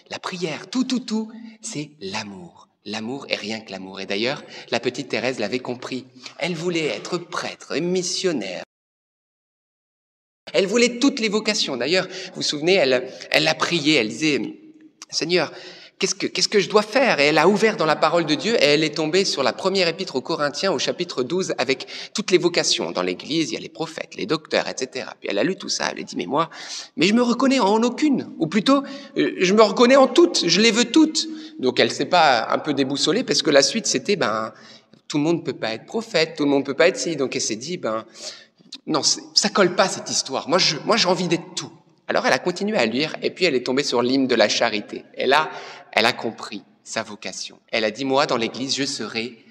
la 0.08 0.18
prière, 0.18 0.70
tout, 0.70 0.84
tout, 0.84 1.00
tout, 1.00 1.30
c'est 1.60 1.90
l'amour. 2.00 2.69
L'amour 2.90 3.26
est 3.28 3.36
rien 3.36 3.60
que 3.60 3.70
l'amour. 3.70 4.00
Et 4.00 4.06
d'ailleurs, 4.06 4.42
la 4.70 4.80
petite 4.80 5.08
Thérèse 5.08 5.38
l'avait 5.38 5.60
compris. 5.60 6.06
Elle 6.38 6.54
voulait 6.54 6.86
être 6.86 7.18
prêtre 7.18 7.76
et 7.76 7.80
missionnaire. 7.80 8.64
Elle 10.52 10.66
voulait 10.66 10.98
toutes 10.98 11.20
les 11.20 11.28
vocations. 11.28 11.76
D'ailleurs, 11.76 12.08
vous 12.08 12.36
vous 12.36 12.42
souvenez, 12.42 12.74
elle, 12.74 13.08
elle 13.30 13.46
a 13.46 13.54
prié, 13.54 13.94
elle 13.94 14.08
disait, 14.08 14.40
Seigneur, 15.08 15.52
qu'est-ce 16.00 16.14
que, 16.14 16.26
qu'est-ce 16.26 16.48
que 16.48 16.58
je 16.58 16.68
dois 16.68 16.82
faire? 16.82 17.20
Et 17.20 17.26
elle 17.26 17.38
a 17.38 17.46
ouvert 17.46 17.76
dans 17.76 17.86
la 17.86 17.94
parole 17.94 18.26
de 18.26 18.34
Dieu 18.34 18.54
et 18.54 18.64
elle 18.64 18.82
est 18.82 18.96
tombée 18.96 19.24
sur 19.24 19.44
la 19.44 19.52
première 19.52 19.86
épître 19.86 20.16
aux 20.16 20.20
Corinthiens 20.20 20.72
au 20.72 20.78
chapitre 20.78 21.22
12 21.22 21.54
avec 21.58 21.86
toutes 22.14 22.32
les 22.32 22.38
vocations. 22.38 22.90
Dans 22.90 23.02
l'église, 23.02 23.50
il 23.50 23.54
y 23.54 23.56
a 23.56 23.60
les 23.60 23.68
prophètes, 23.68 24.16
les 24.16 24.26
docteurs, 24.26 24.66
etc. 24.66 25.06
Puis 25.20 25.28
elle 25.30 25.38
a 25.38 25.44
lu 25.44 25.56
tout 25.56 25.68
ça, 25.68 25.90
elle 25.92 26.00
a 26.00 26.02
dit, 26.02 26.16
mais 26.16 26.26
moi, 26.26 26.50
mais 26.96 27.06
je 27.06 27.14
me 27.14 27.22
reconnais 27.22 27.60
en 27.60 27.82
aucune. 27.82 28.30
Ou 28.38 28.46
plutôt, 28.46 28.82
euh, 29.16 29.34
je 29.38 29.54
me 29.54 29.62
reconnais 29.62 29.96
en 29.96 30.08
toutes, 30.08 30.46
je 30.46 30.60
les 30.60 30.72
veux 30.72 30.86
toutes. 30.86 31.28
Donc 31.60 31.78
elle 31.78 31.92
s'est 31.92 32.06
pas 32.06 32.48
un 32.50 32.58
peu 32.58 32.74
déboussolée 32.74 33.22
parce 33.22 33.42
que 33.42 33.50
la 33.50 33.62
suite 33.62 33.86
c'était, 33.86 34.16
ben, 34.16 34.52
tout 35.06 35.18
le 35.18 35.24
monde 35.24 35.44
peut 35.44 35.52
pas 35.52 35.74
être 35.74 35.84
prophète, 35.84 36.34
tout 36.36 36.44
le 36.44 36.50
monde 36.50 36.64
peut 36.64 36.74
pas 36.74 36.88
être 36.88 36.96
ci. 36.96 37.14
Donc 37.16 37.36
elle 37.36 37.42
s'est 37.42 37.56
dit, 37.56 37.76
ben, 37.76 38.06
non, 38.86 39.02
ça 39.02 39.48
colle 39.50 39.74
pas 39.74 39.88
cette 39.88 40.10
histoire. 40.10 40.48
Moi, 40.48 40.58
je, 40.58 40.76
moi, 40.86 40.96
j'ai 40.96 41.08
envie 41.08 41.28
d'être 41.28 41.54
tout. 41.54 41.70
Alors, 42.10 42.26
elle 42.26 42.32
a 42.32 42.40
continué 42.40 42.76
à 42.76 42.86
lire, 42.86 43.14
et 43.22 43.30
puis 43.30 43.44
elle 43.44 43.54
est 43.54 43.64
tombée 43.64 43.84
sur 43.84 44.02
l'hymne 44.02 44.26
de 44.26 44.34
la 44.34 44.48
charité. 44.48 45.04
Et 45.16 45.26
là, 45.26 45.48
elle 45.92 46.06
a 46.06 46.12
compris 46.12 46.64
sa 46.84 47.02
vocation. 47.02 47.60
Elle 47.68 47.84
a 47.84 47.90
dit, 47.90 48.04
moi, 48.04 48.26
dans 48.26 48.36
l'Église, 48.36 48.76
je 48.76 48.84
serai 48.84 49.44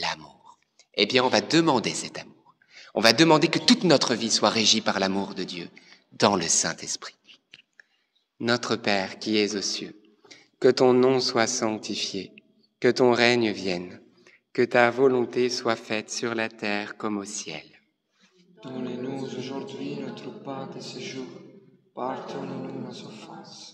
l'amour. 0.00 0.58
Eh 0.94 1.06
bien, 1.06 1.24
on 1.24 1.28
va 1.28 1.40
demander 1.40 1.94
cet 1.94 2.18
amour. 2.18 2.54
On 2.94 3.00
va 3.00 3.12
demander 3.12 3.48
que 3.48 3.58
toute 3.58 3.84
notre 3.84 4.14
vie 4.14 4.30
soit 4.30 4.50
régie 4.50 4.80
par 4.80 5.00
l'amour 5.00 5.34
de 5.34 5.42
Dieu, 5.42 5.68
dans 6.12 6.36
le 6.36 6.46
Saint-Esprit. 6.46 7.16
Notre 8.38 8.76
Père 8.76 9.18
qui 9.18 9.36
es 9.38 9.56
aux 9.56 9.62
cieux, 9.62 10.00
que 10.60 10.68
ton 10.68 10.92
nom 10.92 11.18
soit 11.20 11.46
sanctifié, 11.46 12.32
que 12.80 12.88
ton 12.88 13.12
règne 13.12 13.50
vienne, 13.50 14.00
que 14.52 14.62
ta 14.62 14.90
volonté 14.90 15.48
soit 15.48 15.76
faite 15.76 16.10
sur 16.10 16.34
la 16.34 16.48
terre 16.48 16.96
comme 16.96 17.18
au 17.18 17.24
ciel. 17.24 17.64
Donnez-nous 18.62 19.24
aujourd'hui 19.24 19.96
notre 19.96 20.30
pain 20.42 20.68
de 20.68 20.80
ce 20.80 21.00
jour. 21.00 21.26
Pardonnez-nous 21.94 22.80
nos 22.82 23.06
offenses, 23.06 23.73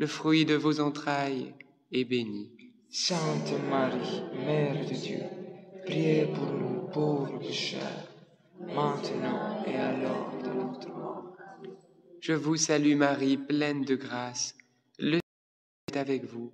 le 0.00 0.06
fruit 0.06 0.46
de 0.46 0.54
vos 0.54 0.80
entrailles, 0.80 1.52
est 1.92 2.04
béni. 2.04 2.50
Sainte 2.88 3.52
Marie, 3.68 4.22
Mère 4.46 4.86
de 4.88 4.94
Dieu, 4.94 5.20
priez 5.84 6.24
pour 6.24 6.50
nous 6.54 6.88
pauvres 6.90 7.38
pécheurs, 7.38 8.08
maintenant 8.60 9.62
et 9.66 9.76
à 9.76 9.92
l'heure 9.92 10.32
de 10.42 10.58
notre 10.58 10.88
mort. 10.88 11.36
Je 12.18 12.32
vous 12.32 12.56
salue 12.56 12.96
Marie, 12.96 13.36
pleine 13.36 13.84
de 13.84 13.94
grâce, 13.94 14.54
le 14.98 15.18
Seigneur 15.18 15.92
est 15.92 15.96
avec 15.98 16.24
vous. 16.24 16.50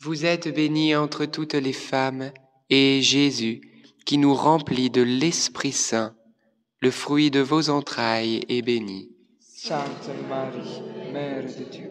Vous 0.00 0.26
êtes 0.26 0.54
bénie 0.54 0.94
entre 0.94 1.24
toutes 1.24 1.54
les 1.54 1.72
femmes, 1.72 2.32
et 2.68 3.00
Jésus, 3.00 3.62
qui 4.04 4.18
nous 4.18 4.34
remplit 4.34 4.90
de 4.90 5.00
l'Esprit 5.00 5.72
Saint, 5.72 6.14
le 6.80 6.90
fruit 6.90 7.30
de 7.30 7.40
vos 7.40 7.70
entrailles, 7.70 8.44
est 8.50 8.60
béni. 8.60 9.10
Sainte 9.40 10.10
Marie, 10.28 10.82
Mère 11.14 11.44
de 11.44 11.64
Dieu, 11.70 11.90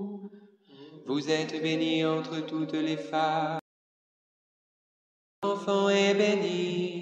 Vous 1.05 1.29
êtes 1.29 1.61
bénie 1.61 2.05
entre 2.05 2.45
toutes 2.45 2.73
les 2.73 2.97
femmes. 2.97 3.59
L'enfant 5.43 5.89
est 5.89 6.13
béni. 6.13 7.01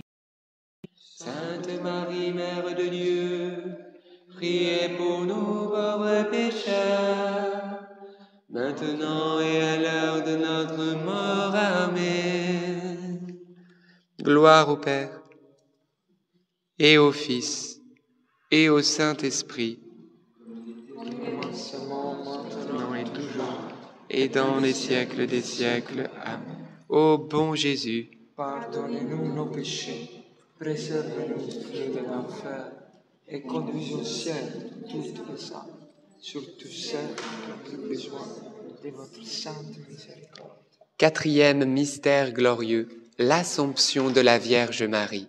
Sainte 0.95 1.81
Marie, 1.83 2.31
Mère 2.31 2.75
de 2.75 2.87
Dieu, 2.87 3.63
priez 4.35 4.95
pour 4.95 5.25
nous 5.25 5.67
pauvres 5.67 6.29
pécheurs, 6.31 7.81
maintenant 8.49 9.41
et 9.41 9.61
à 9.61 9.77
l'heure 9.77 10.23
de 10.23 10.37
notre 10.37 11.03
mort. 11.03 11.53
Amen. 11.53 13.37
Gloire 14.21 14.69
au 14.69 14.77
Père, 14.77 15.21
et 16.77 16.97
au 16.97 17.11
Fils, 17.11 17.81
et 18.49 18.69
au 18.69 18.81
Saint-Esprit, 18.81 19.79
et 24.09 24.27
dans 24.27 24.59
les 24.59 24.73
siècles 24.73 25.27
des 25.27 25.41
siècles. 25.41 26.09
Amen. 26.23 26.67
Ô 26.89 27.17
bon 27.17 27.55
Jésus, 27.55 28.09
Pardonnez-nous 28.35 29.33
nos 29.33 29.47
péchés, 29.47 30.09
préservez-nous 30.59 31.93
de 31.93 31.99
l'enfer, 32.07 32.71
et 33.27 33.41
conduisez 33.41 33.95
au 33.95 34.03
ciel 34.03 34.71
toutes 34.89 35.03
les 35.03 35.51
âmes, 35.51 35.77
surtout 36.19 36.67
celles 36.67 37.15
qui 37.15 37.51
ont 37.51 37.77
plus 37.77 37.89
besoin 37.89 38.25
de 38.83 38.89
votre 38.89 39.23
sainte 39.25 39.77
miséricorde. 39.89 40.57
quatrième 40.97 41.65
mystère 41.65 42.31
glorieux, 42.31 42.87
l'Assomption 43.17 44.09
de 44.09 44.21
la 44.21 44.39
Vierge 44.39 44.83
Marie. 44.83 45.27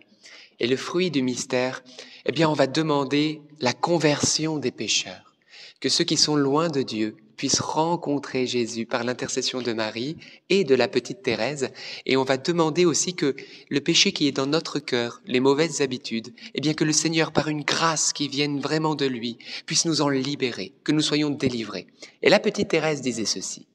Et 0.61 0.67
le 0.67 0.77
fruit 0.77 1.11
du 1.11 1.23
mystère, 1.23 1.83
eh 2.27 2.33
bien, 2.33 2.49
on 2.49 2.55
va 2.55 2.67
demander 2.67 3.43
la 3.61 3.73
conversion 3.73 4.59
des 4.59 4.71
pécheurs, 4.71 5.35
que 5.81 5.89
ceux 5.89 6.05
qui 6.05 6.17
sont 6.17 6.37
loin 6.37 6.69
de 6.69 6.83
Dieu 6.83 7.17
puissent 7.41 7.61
rencontrer 7.61 8.47
Jésus 8.47 8.85
par 8.85 9.03
l'intercession 9.03 9.63
de 9.63 9.73
Marie 9.73 10.19
et 10.51 10.63
de 10.63 10.75
la 10.75 10.89
petite 10.89 11.23
Thérèse. 11.23 11.71
Et 12.05 12.19
on 12.19 12.23
va 12.23 12.37
demander 12.37 12.85
aussi 12.85 13.15
que 13.15 13.35
le 13.71 13.81
péché 13.81 14.13
qui 14.13 14.29
est 14.29 14.33
dans 14.33 14.47
notre 14.47 14.79
cœur, 14.79 15.23
les 15.25 15.41
mauvaises 15.41 15.81
habitudes, 15.81 16.35
eh 16.55 16.61
bien, 16.61 16.75
que 16.75 16.85
le 16.85 16.93
Seigneur, 16.93 17.33
par 17.33 17.49
une 17.49 17.63
grâce 17.63 18.13
qui 18.13 18.29
vienne 18.29 18.61
vraiment 18.61 18.95
de 18.95 19.07
lui, 19.07 19.39
puisse 19.65 19.87
nous 19.87 20.03
en 20.03 20.11
libérer, 20.11 20.75
que 20.85 20.93
nous 20.93 21.01
soyons 21.01 21.31
délivrés. 21.31 21.87
Et 22.21 22.29
la 22.29 22.41
petite 22.41 22.69
Thérèse 22.69 23.01
disait 23.01 23.25
ceci. 23.25 23.67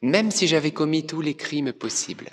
Même 0.00 0.30
si 0.30 0.46
j'avais 0.46 0.70
commis 0.70 1.04
tous 1.04 1.20
les 1.20 1.34
crimes 1.34 1.74
possibles, 1.74 2.30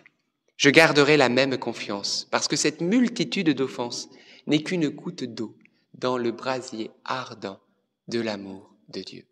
je 0.55 0.69
garderai 0.69 1.17
la 1.17 1.27
même 1.27 1.57
confiance, 1.57 2.25
parce 2.31 2.47
que 2.47 2.55
cette 2.55 2.79
multitude 2.79 3.49
d'offenses 3.49 4.07
n'est 4.45 4.63
qu'une 4.63 4.87
goutte 4.87 5.25
d'eau 5.25 5.57
dans 5.93 6.17
le 6.17 6.31
brasier 6.31 6.89
ardent 7.03 7.59
de 8.07 8.21
l'amour 8.21 8.73
de 8.87 9.01
Dieu. 9.01 9.25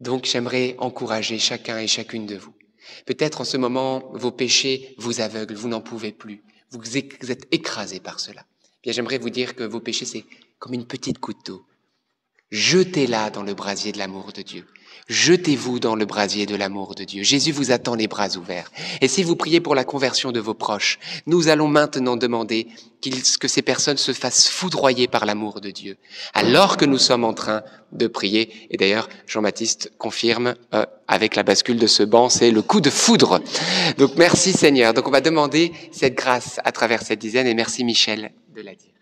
Donc 0.00 0.24
j'aimerais 0.24 0.76
encourager 0.78 1.38
chacun 1.38 1.78
et 1.78 1.86
chacune 1.86 2.26
de 2.26 2.36
vous. 2.36 2.54
Peut-être 3.06 3.40
en 3.40 3.44
ce 3.44 3.56
moment, 3.56 4.10
vos 4.12 4.30
péchés 4.30 4.94
vous 4.98 5.20
aveuglent, 5.20 5.56
vous 5.56 5.68
n'en 5.68 5.80
pouvez 5.80 6.12
plus, 6.12 6.42
vous 6.70 6.96
êtes 6.96 7.46
écrasés 7.52 8.00
par 8.00 8.20
cela. 8.20 8.44
Bien, 8.82 8.92
j'aimerais 8.92 9.18
vous 9.18 9.30
dire 9.30 9.54
que 9.54 9.64
vos 9.64 9.80
péchés, 9.80 10.04
c'est 10.04 10.24
comme 10.58 10.74
une 10.74 10.86
petite 10.86 11.18
goutte 11.18 11.46
d'eau. 11.46 11.66
Jetez-la 12.50 13.30
dans 13.30 13.42
le 13.42 13.54
brasier 13.54 13.92
de 13.92 13.98
l'amour 13.98 14.32
de 14.32 14.42
Dieu. 14.42 14.66
Jetez-vous 15.08 15.78
dans 15.78 15.94
le 15.94 16.04
brasier 16.04 16.46
de 16.46 16.56
l'amour 16.56 16.94
de 16.94 17.04
Dieu. 17.04 17.22
Jésus 17.22 17.52
vous 17.52 17.70
attend 17.70 17.94
les 17.94 18.08
bras 18.08 18.36
ouverts. 18.36 18.70
Et 19.00 19.08
si 19.08 19.22
vous 19.22 19.36
priez 19.36 19.60
pour 19.60 19.74
la 19.74 19.84
conversion 19.84 20.32
de 20.32 20.40
vos 20.40 20.54
proches, 20.54 20.98
nous 21.26 21.48
allons 21.48 21.68
maintenant 21.68 22.16
demander 22.16 22.68
que 23.40 23.48
ces 23.48 23.62
personnes 23.62 23.96
se 23.96 24.12
fassent 24.12 24.48
foudroyer 24.48 25.06
par 25.06 25.26
l'amour 25.26 25.60
de 25.60 25.70
Dieu, 25.70 25.96
alors 26.34 26.76
que 26.76 26.84
nous 26.84 26.98
sommes 26.98 27.24
en 27.24 27.34
train 27.34 27.62
de 27.92 28.06
prier. 28.06 28.52
Et 28.70 28.76
d'ailleurs, 28.76 29.08
Jean-Baptiste 29.26 29.92
confirme 29.98 30.54
euh, 30.74 30.84
avec 31.06 31.36
la 31.36 31.42
bascule 31.42 31.78
de 31.78 31.86
ce 31.86 32.02
banc, 32.02 32.28
c'est 32.28 32.50
le 32.50 32.62
coup 32.62 32.80
de 32.80 32.90
foudre. 32.90 33.40
Donc 33.98 34.16
merci 34.16 34.52
Seigneur. 34.52 34.92
Donc 34.92 35.06
on 35.06 35.12
va 35.12 35.20
demander 35.20 35.72
cette 35.92 36.14
grâce 36.14 36.58
à 36.64 36.72
travers 36.72 37.02
cette 37.02 37.20
dizaine. 37.20 37.46
Et 37.46 37.54
merci 37.54 37.84
Michel 37.84 38.32
de 38.54 38.62
la 38.62 38.74
dire. 38.74 38.92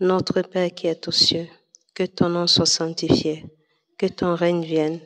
Notre 0.00 0.42
Père 0.42 0.72
qui 0.72 0.86
es 0.86 1.08
aux 1.08 1.12
cieux, 1.12 1.48
que 1.98 2.06
ton 2.06 2.28
nom 2.28 2.46
soit 2.46 2.64
sanctifié, 2.64 3.44
que 3.98 4.06
ton 4.06 4.36
règne 4.36 4.62
vienne, 4.62 5.00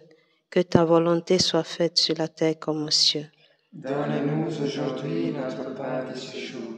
que 0.50 0.60
ta 0.60 0.84
volonté 0.84 1.38
soit 1.38 1.64
faite 1.64 1.96
sur 1.96 2.14
la 2.18 2.28
terre 2.28 2.58
comme 2.58 2.84
aux 2.84 2.90
cieux. 2.90 3.24
Donne-nous 3.72 4.62
aujourd'hui 4.62 5.32
notre 5.32 5.74
pain 5.74 6.04
de 6.04 6.14
ce 6.14 6.36
jour. 6.36 6.72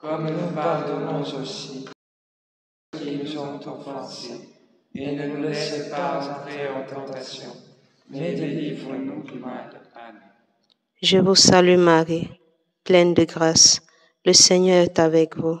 Comme 0.00 0.30
nous 0.30 0.54
pardonnons 0.54 1.20
aussi 1.20 1.84
ceux 2.94 2.98
qui 2.98 3.16
nous 3.18 3.38
ont 3.38 3.60
offensés. 3.68 4.40
Et 4.94 5.14
ne 5.14 5.26
nous 5.26 5.42
laissez 5.42 5.90
pas 5.90 6.26
entrer 6.26 6.68
en 6.68 6.86
tentation, 6.86 7.52
mais 8.08 8.34
délivre-nous 8.34 9.24
du 9.24 9.38
mal. 9.38 9.78
Amen. 9.94 10.22
Je 11.02 11.18
vous 11.18 11.34
salue 11.34 11.76
Marie, 11.76 12.30
pleine 12.82 13.12
de 13.12 13.24
grâce. 13.24 13.82
Le 14.24 14.32
Seigneur 14.32 14.84
est 14.84 14.98
avec 14.98 15.36
vous. 15.36 15.60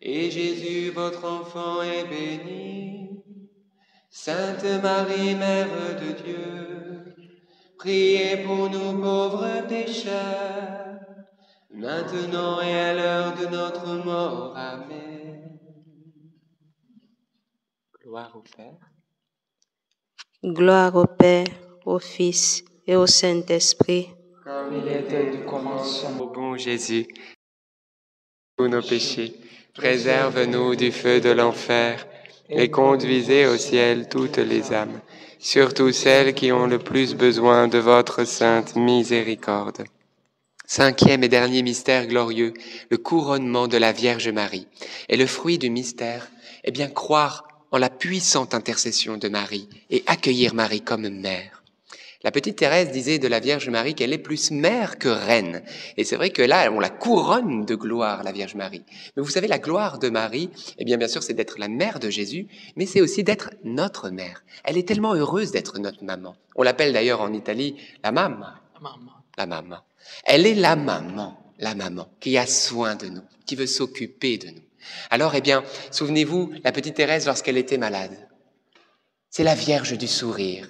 et 0.00 0.30
Jésus, 0.30 0.90
votre 0.90 1.24
enfant, 1.24 1.82
est 1.82 2.04
béni. 2.04 3.22
Sainte 4.08 4.64
Marie, 4.82 5.34
Mère 5.34 5.68
de 6.00 6.12
Dieu, 6.22 7.14
priez 7.78 8.38
pour 8.38 8.68
nous 8.68 9.00
pauvres 9.00 9.66
pécheurs, 9.68 10.98
maintenant 11.72 12.60
et 12.60 12.74
à 12.74 12.94
l'heure 12.94 13.36
de 13.36 13.46
notre 13.46 14.04
mort. 14.04 14.56
Amen. 14.56 15.58
Gloire 18.02 18.34
au 18.34 18.42
Père. 18.42 18.90
Gloire 20.42 20.96
au 20.96 21.06
Père, 21.06 21.46
au 21.86 21.98
Fils 22.00 22.64
et 22.86 22.96
au 22.96 23.06
Saint-Esprit. 23.06 24.08
Comme 24.42 24.74
il 24.74 24.88
était 24.88 25.30
du 25.30 25.44
commencement. 25.44 26.20
Ô 26.20 26.26
bon 26.30 26.56
Jésus, 26.56 27.06
tous 28.56 28.66
nos 28.66 28.82
péchés, 28.82 29.36
préserve-nous 29.80 30.76
du 30.76 30.92
feu 30.92 31.22
de 31.22 31.30
l'enfer 31.30 32.06
et 32.50 32.70
conduisez 32.70 33.46
au 33.46 33.56
ciel 33.56 34.10
toutes 34.10 34.36
les 34.36 34.74
âmes, 34.74 35.00
surtout 35.38 35.90
celles 35.90 36.34
qui 36.34 36.52
ont 36.52 36.66
le 36.66 36.78
plus 36.78 37.14
besoin 37.14 37.66
de 37.66 37.78
votre 37.78 38.24
sainte 38.24 38.76
miséricorde. 38.76 39.84
Cinquième 40.66 41.24
et 41.24 41.30
dernier 41.30 41.62
mystère 41.62 42.06
glorieux, 42.06 42.52
le 42.90 42.98
couronnement 42.98 43.68
de 43.68 43.78
la 43.78 43.92
Vierge 43.92 44.28
Marie. 44.28 44.68
Et 45.08 45.16
le 45.16 45.26
fruit 45.26 45.56
du 45.56 45.70
mystère, 45.70 46.28
eh 46.64 46.72
bien 46.72 46.88
croire 46.88 47.48
en 47.70 47.78
la 47.78 47.88
puissante 47.88 48.52
intercession 48.52 49.16
de 49.16 49.28
Marie 49.30 49.70
et 49.88 50.04
accueillir 50.06 50.52
Marie 50.52 50.82
comme 50.82 51.08
mère. 51.08 51.59
La 52.22 52.30
petite 52.30 52.56
Thérèse 52.56 52.90
disait 52.90 53.18
de 53.18 53.28
la 53.28 53.40
Vierge 53.40 53.70
Marie 53.70 53.94
qu'elle 53.94 54.12
est 54.12 54.18
plus 54.18 54.50
mère 54.50 54.98
que 54.98 55.08
reine. 55.08 55.62
Et 55.96 56.04
c'est 56.04 56.16
vrai 56.16 56.28
que 56.28 56.42
là, 56.42 56.70
on 56.70 56.78
la 56.78 56.90
couronne 56.90 57.64
de 57.64 57.74
gloire, 57.74 58.22
la 58.24 58.32
Vierge 58.32 58.56
Marie. 58.56 58.84
Mais 59.16 59.22
vous 59.22 59.30
savez, 59.30 59.48
la 59.48 59.58
gloire 59.58 59.98
de 59.98 60.10
Marie, 60.10 60.50
eh 60.78 60.84
bien, 60.84 60.98
bien 60.98 61.08
sûr, 61.08 61.22
c'est 61.22 61.32
d'être 61.32 61.58
la 61.58 61.68
mère 61.68 61.98
de 61.98 62.10
Jésus, 62.10 62.46
mais 62.76 62.84
c'est 62.84 63.00
aussi 63.00 63.24
d'être 63.24 63.50
notre 63.64 64.10
mère. 64.10 64.44
Elle 64.64 64.76
est 64.76 64.86
tellement 64.86 65.14
heureuse 65.14 65.50
d'être 65.50 65.78
notre 65.78 66.04
maman. 66.04 66.36
On 66.56 66.62
l'appelle 66.62 66.92
d'ailleurs 66.92 67.22
en 67.22 67.32
Italie 67.32 67.76
la 68.04 68.12
mamma. 68.12 68.60
La 69.38 69.46
maman. 69.46 69.78
Elle 70.24 70.46
est 70.46 70.54
la 70.54 70.76
maman, 70.76 71.38
la 71.58 71.74
maman, 71.74 72.08
qui 72.20 72.36
a 72.36 72.46
soin 72.46 72.96
de 72.96 73.06
nous, 73.06 73.22
qui 73.46 73.56
veut 73.56 73.66
s'occuper 73.66 74.36
de 74.36 74.48
nous. 74.48 74.62
Alors, 75.08 75.34
eh 75.34 75.40
bien, 75.40 75.64
souvenez-vous, 75.90 76.52
la 76.64 76.72
petite 76.72 76.96
Thérèse, 76.96 77.26
lorsqu'elle 77.26 77.56
était 77.56 77.78
malade, 77.78 78.28
c'est 79.30 79.44
la 79.44 79.54
Vierge 79.54 79.96
du 79.96 80.06
sourire. 80.06 80.68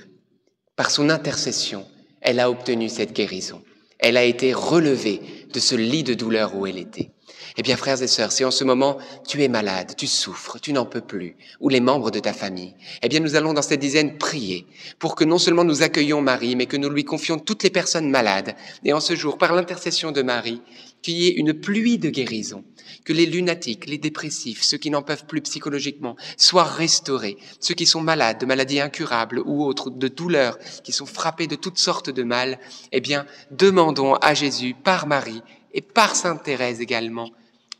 Par 0.80 0.90
son 0.90 1.10
intercession, 1.10 1.86
elle 2.22 2.40
a 2.40 2.50
obtenu 2.50 2.88
cette 2.88 3.12
guérison. 3.12 3.60
Elle 3.98 4.16
a 4.16 4.24
été 4.24 4.54
relevée 4.54 5.20
de 5.52 5.60
ce 5.60 5.74
lit 5.74 6.04
de 6.04 6.14
douleur 6.14 6.56
où 6.56 6.66
elle 6.66 6.78
était. 6.78 7.10
Eh 7.56 7.62
bien, 7.62 7.76
frères 7.76 8.02
et 8.02 8.08
sœurs, 8.08 8.32
si 8.32 8.44
en 8.44 8.50
ce 8.50 8.64
moment 8.64 8.98
tu 9.26 9.42
es 9.42 9.48
malade, 9.48 9.94
tu 9.96 10.06
souffres, 10.06 10.58
tu 10.60 10.72
n'en 10.72 10.86
peux 10.86 11.00
plus, 11.00 11.36
ou 11.60 11.68
les 11.68 11.80
membres 11.80 12.10
de 12.10 12.18
ta 12.18 12.32
famille, 12.32 12.74
eh 13.02 13.08
bien, 13.08 13.20
nous 13.20 13.34
allons 13.34 13.52
dans 13.52 13.62
cette 13.62 13.80
dizaine 13.80 14.18
prier 14.18 14.66
pour 14.98 15.14
que 15.14 15.24
non 15.24 15.38
seulement 15.38 15.64
nous 15.64 15.82
accueillions 15.82 16.22
Marie, 16.22 16.56
mais 16.56 16.66
que 16.66 16.76
nous 16.76 16.90
lui 16.90 17.04
confions 17.04 17.38
toutes 17.38 17.62
les 17.62 17.70
personnes 17.70 18.10
malades. 18.10 18.54
Et 18.84 18.92
en 18.92 19.00
ce 19.00 19.14
jour, 19.14 19.38
par 19.38 19.54
l'intercession 19.54 20.12
de 20.12 20.22
Marie, 20.22 20.62
qu'il 21.02 21.14
y 21.14 21.28
ait 21.28 21.34
une 21.34 21.54
pluie 21.54 21.98
de 21.98 22.10
guérison, 22.10 22.64
que 23.04 23.12
les 23.12 23.26
lunatiques, 23.26 23.86
les 23.86 23.98
dépressifs, 23.98 24.62
ceux 24.62 24.76
qui 24.76 24.90
n'en 24.90 25.02
peuvent 25.02 25.24
plus 25.26 25.40
psychologiquement, 25.40 26.16
soient 26.36 26.64
restaurés, 26.64 27.38
ceux 27.58 27.74
qui 27.74 27.86
sont 27.86 28.00
malades 28.00 28.38
de 28.38 28.46
maladies 28.46 28.80
incurables 28.80 29.40
ou 29.44 29.64
autres, 29.64 29.90
de 29.90 30.08
douleurs, 30.08 30.58
qui 30.84 30.92
sont 30.92 31.06
frappés 31.06 31.46
de 31.46 31.56
toutes 31.56 31.78
sortes 31.78 32.10
de 32.10 32.22
mal, 32.22 32.58
eh 32.92 33.00
bien, 33.00 33.26
demandons 33.50 34.14
à 34.14 34.34
Jésus, 34.34 34.74
par 34.74 35.06
Marie 35.06 35.42
et 35.72 35.82
par 35.82 36.16
Sainte 36.16 36.42
Thérèse 36.42 36.80
également, 36.80 37.30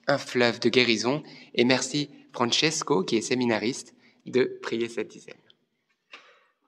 un 0.07 0.19
fleuve 0.19 0.61
de 0.61 0.69
guérison. 0.69 1.23
Et 1.55 1.65
merci 1.65 2.11
Francesco, 2.33 3.03
qui 3.05 3.17
est 3.17 3.23
séminariste, 3.23 3.95
de 4.27 4.59
prier 4.63 4.89
cette 4.89 5.09
dizaine. 5.09 5.35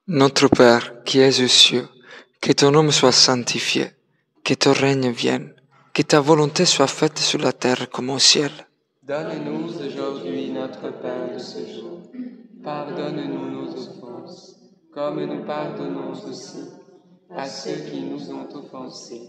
Notre 0.08 0.48
Père 0.48 1.02
qui 1.04 1.20
es 1.20 1.42
aux 1.42 1.48
cieux, 1.48 1.88
que 2.40 2.52
ton 2.52 2.72
nom 2.72 2.90
soit 2.90 3.12
sanctifié, 3.12 3.90
que 4.44 4.54
ton 4.54 4.72
règne 4.72 5.10
vienne, 5.10 5.54
que 5.94 6.02
ta 6.02 6.20
volonté 6.20 6.64
soit 6.64 6.88
faite 6.88 7.18
sur 7.18 7.38
la 7.38 7.52
terre 7.52 7.88
comme 7.90 8.10
au 8.10 8.18
ciel. 8.18 8.50
Donne-nous 9.02 9.86
aujourd'hui 9.86 10.50
notre 10.50 10.90
pain 11.00 11.34
de 11.34 11.38
ce 11.38 11.60
jour. 11.74 12.00
Pardonne-nous 12.64 13.50
nos 13.50 13.68
offenses, 13.72 14.56
comme 14.92 15.24
nous 15.24 15.44
pardonnons 15.44 16.12
aussi 16.28 16.64
à 17.30 17.48
ceux 17.48 17.90
qui 17.90 18.00
nous 18.02 18.30
ont 18.30 18.48
offensés. 18.54 19.28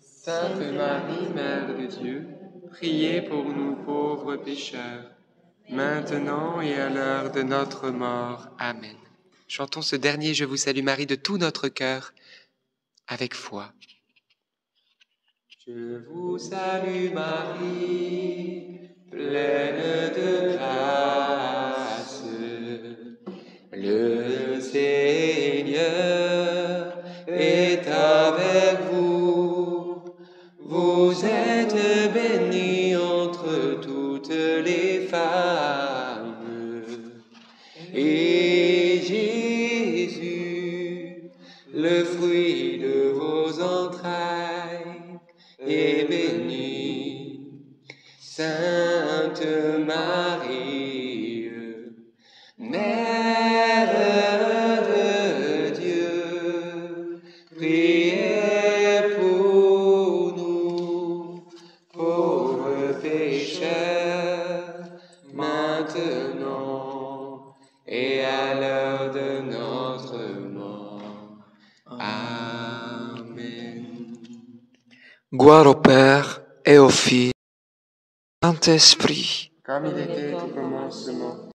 Sainte 0.31 0.71
Marie, 0.73 1.27
Mère 1.35 1.67
de 1.67 1.85
Dieu, 1.87 2.25
priez 2.71 3.21
pour 3.21 3.43
nous 3.43 3.75
pauvres 3.75 4.37
pécheurs, 4.37 5.11
maintenant 5.69 6.61
et 6.61 6.73
à 6.75 6.89
l'heure 6.89 7.31
de 7.31 7.41
notre 7.41 7.89
mort. 7.89 8.47
Amen. 8.57 8.95
Chantons 9.49 9.81
ce 9.81 9.97
dernier 9.97 10.33
Je 10.33 10.45
vous 10.45 10.55
salue 10.55 10.83
Marie 10.83 11.05
de 11.05 11.15
tout 11.15 11.37
notre 11.37 11.67
cœur 11.67 12.13
avec 13.09 13.33
foi. 13.33 13.73
Je 15.67 15.97
vous 16.07 16.37
salue 16.37 17.11
Marie, 17.13 18.79
pleine 19.11 20.13
de 20.15 20.55
grâce. 20.55 22.23
Le 23.73 24.61
Seigneur 24.61 25.81
est 27.27 27.85
avec 27.87 28.79
vous. 28.85 28.90
Les 35.11 35.50
Gloire 75.41 75.65
au 75.65 75.73
Père 75.73 76.43
et 76.63 76.77
au 76.77 76.89
Fils, 76.89 77.31
Saint-Esprit. 78.43 79.51
Comme 79.63 79.87
il 79.87 79.97
était 79.97 80.35
au 80.35 80.45
commencement, 80.49 81.49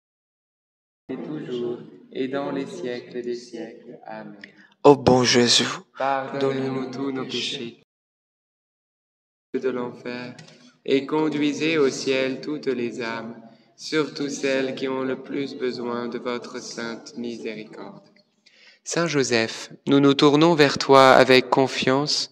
et 1.07 1.15
toujours, 1.15 1.81
et 2.11 2.27
dans 2.27 2.49
les 2.49 2.65
siècles 2.65 3.21
des 3.21 3.35
siècles. 3.35 3.99
Amen. 4.07 4.41
Ô 4.83 4.95
bon 4.95 5.23
Jésus, 5.23 5.67
Pardonnez-nous 5.99 6.89
tous 6.89 7.11
nos 7.11 7.25
péchés 7.25 7.83
de 9.53 9.69
l'enfer 9.69 10.35
et 10.83 11.05
conduisez 11.05 11.77
au 11.77 11.91
ciel 11.91 12.41
toutes 12.41 12.65
les 12.65 13.03
âmes, 13.03 13.39
surtout 13.77 14.29
celles 14.29 14.73
qui 14.73 14.87
ont 14.87 15.03
le 15.03 15.21
plus 15.21 15.53
besoin 15.53 16.07
de 16.07 16.17
votre 16.17 16.59
sainte 16.59 17.15
miséricorde. 17.17 18.01
Saint 18.83 19.05
Joseph, 19.05 19.69
nous 19.85 19.99
nous 19.99 20.15
tournons 20.15 20.55
vers 20.55 20.79
toi 20.79 21.11
avec 21.11 21.51
confiance. 21.51 22.31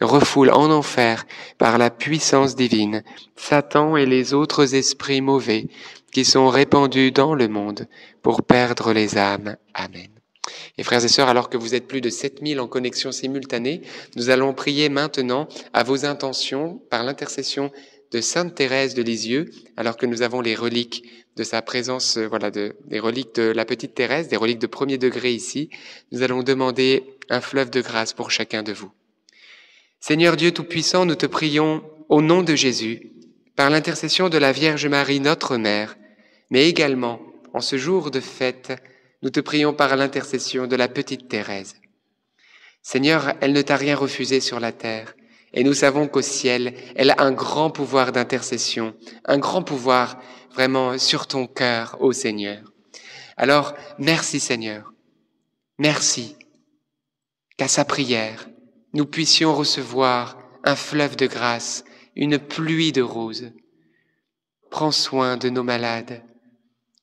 refoule 0.00 0.50
en 0.50 0.70
enfer 0.70 1.26
par 1.58 1.78
la 1.78 1.90
puissance 1.90 2.56
divine 2.56 3.02
Satan 3.36 3.96
et 3.96 4.06
les 4.06 4.34
autres 4.34 4.74
esprits 4.74 5.20
mauvais 5.20 5.66
qui 6.12 6.24
sont 6.24 6.48
répandus 6.48 7.12
dans 7.12 7.34
le 7.34 7.48
monde 7.48 7.86
pour 8.22 8.42
perdre 8.42 8.92
les 8.92 9.16
âmes. 9.16 9.56
Amen. 9.74 10.08
Et 10.78 10.82
frères 10.82 11.04
et 11.04 11.08
sœurs, 11.08 11.28
alors 11.28 11.50
que 11.50 11.56
vous 11.56 11.74
êtes 11.74 11.86
plus 11.86 12.00
de 12.00 12.10
7000 12.10 12.60
en 12.60 12.66
connexion 12.66 13.12
simultanée, 13.12 13.82
nous 14.16 14.30
allons 14.30 14.54
prier 14.54 14.88
maintenant 14.88 15.48
à 15.72 15.84
vos 15.84 16.04
intentions 16.06 16.80
par 16.90 17.04
l'intercession 17.04 17.70
de 18.10 18.20
Sainte 18.20 18.54
Thérèse 18.54 18.94
de 18.94 19.02
Lisieux, 19.02 19.50
alors 19.76 19.96
que 19.96 20.06
nous 20.06 20.22
avons 20.22 20.40
les 20.40 20.56
reliques 20.56 21.04
de 21.36 21.44
sa 21.44 21.62
présence, 21.62 22.16
euh, 22.16 22.26
voilà, 22.26 22.50
de, 22.50 22.74
des 22.86 22.98
reliques 22.98 23.36
de 23.36 23.52
la 23.52 23.64
petite 23.64 23.94
Thérèse, 23.94 24.28
des 24.28 24.36
reliques 24.36 24.58
de 24.58 24.66
premier 24.66 24.98
degré 24.98 25.32
ici. 25.32 25.70
Nous 26.10 26.22
allons 26.22 26.42
demander 26.42 27.04
un 27.28 27.40
fleuve 27.40 27.70
de 27.70 27.80
grâce 27.80 28.12
pour 28.12 28.32
chacun 28.32 28.64
de 28.64 28.72
vous. 28.72 28.90
Seigneur 30.02 30.36
Dieu 30.36 30.50
Tout-Puissant, 30.50 31.04
nous 31.04 31.14
te 31.14 31.26
prions 31.26 31.84
au 32.08 32.22
nom 32.22 32.42
de 32.42 32.54
Jésus, 32.54 33.12
par 33.54 33.68
l'intercession 33.68 34.30
de 34.30 34.38
la 34.38 34.50
Vierge 34.50 34.86
Marie, 34.86 35.20
notre 35.20 35.58
Mère, 35.58 35.98
mais 36.48 36.66
également 36.66 37.20
en 37.52 37.60
ce 37.60 37.76
jour 37.76 38.10
de 38.10 38.18
fête, 38.18 38.72
nous 39.20 39.28
te 39.28 39.40
prions 39.40 39.74
par 39.74 39.94
l'intercession 39.96 40.66
de 40.66 40.74
la 40.74 40.88
petite 40.88 41.28
Thérèse. 41.28 41.76
Seigneur, 42.82 43.34
elle 43.42 43.52
ne 43.52 43.60
t'a 43.60 43.76
rien 43.76 43.94
refusé 43.94 44.40
sur 44.40 44.58
la 44.58 44.72
terre, 44.72 45.14
et 45.52 45.64
nous 45.64 45.74
savons 45.74 46.08
qu'au 46.08 46.22
ciel, 46.22 46.72
elle 46.96 47.10
a 47.10 47.20
un 47.20 47.32
grand 47.32 47.70
pouvoir 47.70 48.10
d'intercession, 48.10 48.94
un 49.26 49.36
grand 49.36 49.62
pouvoir 49.62 50.18
vraiment 50.54 50.96
sur 50.96 51.26
ton 51.26 51.46
cœur, 51.46 51.98
ô 52.00 52.12
Seigneur. 52.12 52.72
Alors, 53.36 53.74
merci 53.98 54.40
Seigneur. 54.40 54.94
Merci 55.78 56.36
qu'à 57.58 57.68
sa 57.68 57.84
prière, 57.84 58.48
nous 58.92 59.06
puissions 59.06 59.54
recevoir 59.54 60.36
un 60.64 60.76
fleuve 60.76 61.16
de 61.16 61.26
grâce, 61.26 61.84
une 62.16 62.38
pluie 62.38 62.92
de 62.92 63.02
roses. 63.02 63.52
Prends 64.70 64.90
soin 64.90 65.36
de 65.36 65.48
nos 65.48 65.62
malades, 65.62 66.22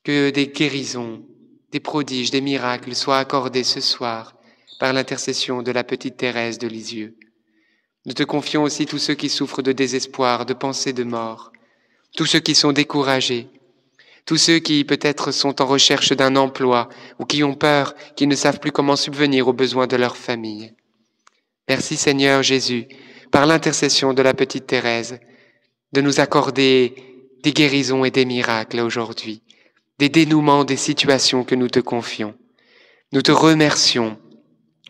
que 0.04 0.30
des 0.30 0.48
guérisons, 0.48 1.26
des 1.72 1.80
prodiges, 1.80 2.32
des 2.32 2.42
miracles 2.42 2.96
soient 2.96 3.20
accordés 3.20 3.64
ce 3.64 3.82
soir 3.82 4.36
par 4.80 4.94
l'intercession 4.94 5.64
de 5.64 5.72
la 5.72 5.84
petite 5.84 6.18
Thérèse 6.18 6.60
de 6.60 6.68
Lisieux. 6.68 7.18
Nous 8.06 8.14
te 8.14 8.24
confions 8.24 8.64
aussi 8.64 8.86
tous 8.86 9.00
ceux 9.00 9.16
qui 9.16 9.30
souffrent 9.30 9.62
de 9.62 9.72
désespoir, 9.72 10.46
de 10.46 10.54
pensée 10.54 10.94
de 10.94 11.04
mort, 11.04 11.52
tous 12.16 12.26
ceux 12.26 12.40
qui 12.40 12.56
sont 12.56 12.72
découragés, 12.72 13.50
tous 14.26 14.38
ceux 14.38 14.60
qui 14.60 14.84
peut-être 14.84 15.32
sont 15.32 15.62
en 15.62 15.66
recherche 15.66 16.14
d'un 16.14 16.36
emploi 16.36 16.90
ou 17.20 17.26
qui 17.26 17.44
ont 17.44 17.56
peur, 17.56 17.96
qui 18.16 18.28
ne 18.28 18.36
savent 18.36 18.60
plus 18.60 18.72
comment 18.72 18.96
subvenir 18.96 19.48
aux 19.48 19.54
besoins 19.54 19.88
de 19.88 19.96
leur 19.96 20.16
famille. 20.16 20.74
Merci 21.68 21.98
Seigneur 21.98 22.44
Jésus, 22.44 22.88
par 23.32 23.46
l'intercession 23.46 24.14
de 24.14 24.22
la 24.22 24.34
petite 24.34 24.68
Thérèse, 24.68 25.20
de 25.92 26.02
nous 26.02 26.20
accorder 26.20 26.96
des 27.44 27.52
guérisons 27.52 28.06
et 28.06 28.12
des 28.12 28.26
miracles 28.26 28.80
aujourd'hui, 28.80 29.42
des 30.00 30.10
dénouements 30.10 30.64
des 30.64 30.78
situations 30.78 31.44
que 31.44 31.56
nous 31.56 31.68
te 31.68 31.80
confions. 31.80 32.36
Nous 33.12 33.22
te 33.22 33.32
remercions 33.32 34.18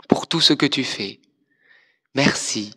pour 0.07 0.28
tout 0.28 0.41
ce 0.41 0.53
que 0.53 0.65
tu 0.65 0.84
fais. 0.84 1.19
Merci. 2.15 2.73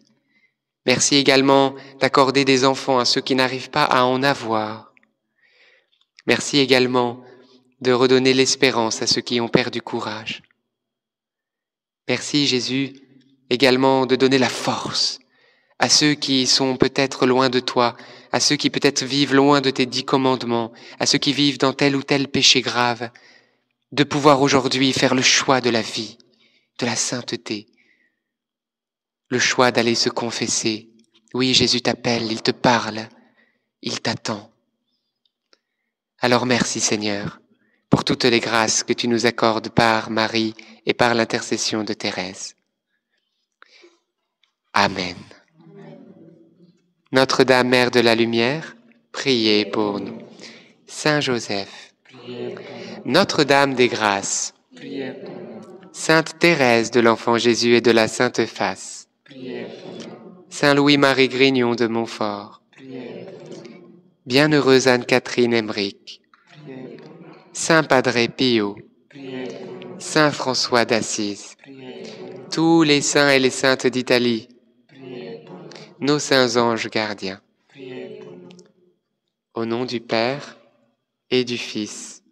Merci 0.87 1.17
également 1.17 1.75
d'accorder 2.01 2.45
des 2.45 2.65
enfants 2.65 2.99
à 2.99 3.05
ceux 3.05 3.21
qui 3.21 3.35
n'arrivent 3.35 3.71
pas 3.71 3.85
à 3.85 4.05
en 4.05 4.23
avoir. 4.23 4.95
Merci 6.27 6.59
également 6.59 7.23
de 7.81 7.93
redonner 7.93 8.33
l'espérance 8.33 9.03
à 9.03 9.07
ceux 9.07 9.21
qui 9.21 9.41
ont 9.41 9.49
perdu 9.49 9.83
courage. 9.83 10.43
Merci 12.09 12.47
Jésus 12.47 12.95
également 13.51 14.07
de 14.07 14.17
donner 14.17 14.39
la 14.39 14.49
force 14.49 15.19
à 15.81 15.89
ceux 15.89 16.15
qui 16.15 16.47
sont 16.47 16.77
peut-être 16.77 17.27
loin 17.27 17.49
de 17.49 17.59
toi, 17.59 17.97
à 18.33 18.39
ceux 18.39 18.57
qui 18.57 18.69
peut-être 18.69 19.03
vivent 19.03 19.35
loin 19.35 19.63
de 19.63 19.71
tes 19.71 19.87
dix 19.87 20.05
commandements, 20.05 20.73
à 20.99 21.07
ceux 21.07 21.19
qui 21.19 21.33
vivent 21.33 21.59
dans 21.59 21.73
tel 21.73 21.97
ou 21.97 22.03
tel 22.03 22.29
péché 22.29 22.61
grave, 22.61 23.11
de 23.91 24.05
pouvoir 24.05 24.43
aujourd'hui 24.43 24.93
faire 24.93 25.15
le 25.15 25.23
choix 25.23 25.63
de 25.63 25.71
la 25.71 25.81
vie, 25.81 26.19
de 26.79 26.87
la 26.87 26.97
sainteté, 26.97 27.67
le 29.31 29.39
choix 29.39 29.71
d'aller 29.71 29.95
se 29.95 30.11
confesser. 30.11 30.91
Oui, 31.33 31.55
Jésus 31.55 31.81
t'appelle, 31.81 32.31
il 32.31 32.43
te 32.43 32.51
parle, 32.51 33.09
il 33.81 34.01
t'attend. 34.01 34.51
Alors 36.21 36.45
merci 36.45 36.81
Seigneur 36.81 37.41
pour 37.89 38.05
toutes 38.05 38.25
les 38.25 38.39
grâces 38.39 38.85
que 38.85 38.93
tu 38.93 39.09
nous 39.09 39.27
accordes 39.27 39.71
par 39.71 40.11
Marie 40.11 40.55
et 40.87 40.95
par 40.95 41.15
l'intercession 41.15 41.83
de 41.85 41.93
Thérèse. 41.93 42.55
Amen. 44.73 45.17
Notre-Dame, 47.13 47.69
Mère 47.69 47.91
de 47.91 48.01
la 48.01 48.15
Lumière, 48.15 48.77
priez 49.11 49.65
pour 49.65 49.99
nous. 49.99 50.19
Saint 50.87 51.21
Joseph, 51.21 51.93
Notre-Dame 53.05 53.75
des 53.75 53.89
Grâces, 53.89 54.55
Sainte 55.93 56.39
Thérèse 56.39 56.91
de 56.91 57.01
l'Enfant 57.01 57.37
Jésus 57.37 57.75
et 57.75 57.81
de 57.81 57.91
la 57.91 58.07
Sainte 58.07 58.47
Face, 58.47 59.09
Saint 60.49 60.75
Louis-Marie 60.75 61.29
Grignon 61.29 61.75
de 61.75 61.87
Montfort, 61.87 62.63
Bienheureuse 64.27 64.87
Anne-Catherine 64.87 65.53
Emmerich, 65.53 66.21
Saint 67.53 67.83
Padre 67.83 68.29
Pio, 68.29 68.77
Saint 69.99 70.31
François 70.31 70.85
d'Assise, 70.85 71.57
tous 72.53 72.85
les 72.85 73.01
saints 73.01 73.31
et 73.31 73.41
les 73.41 73.51
saintes 73.51 73.87
d'Italie, 73.89 74.49
nos 76.01 76.19
saints 76.19 76.57
anges 76.57 76.89
gardiens. 76.89 77.41
Au 79.55 79.65
nom 79.67 79.85
du 79.85 80.01
Père 80.01 80.57
et 81.31 81.45
du 81.45 81.59
Fils 81.59 82.23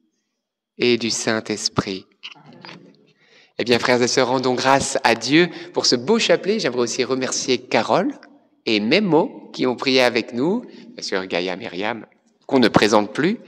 et 0.78 0.96
du 0.96 1.10
Saint-Esprit. 1.10 2.06
Eh 3.58 3.64
bien, 3.64 3.78
frères 3.78 4.00
et 4.00 4.08
sœurs, 4.08 4.28
rendons 4.28 4.54
grâce 4.54 4.98
à 5.04 5.14
Dieu 5.14 5.48
pour 5.74 5.84
ce 5.86 5.96
beau 5.96 6.18
chapelet. 6.18 6.60
J'aimerais 6.60 6.80
aussi 6.80 7.04
remercier 7.04 7.58
Carole 7.58 8.14
et 8.64 8.80
Memo 8.80 9.50
qui 9.52 9.66
ont 9.66 9.76
prié 9.76 10.00
avec 10.00 10.32
nous, 10.32 10.64
bien 10.94 11.02
sûr 11.02 11.26
Gaïa 11.26 11.56
Myriam, 11.56 12.06
qu'on 12.48 12.60
ne 12.60 12.68
présente 12.68 13.12
plus, 13.12 13.38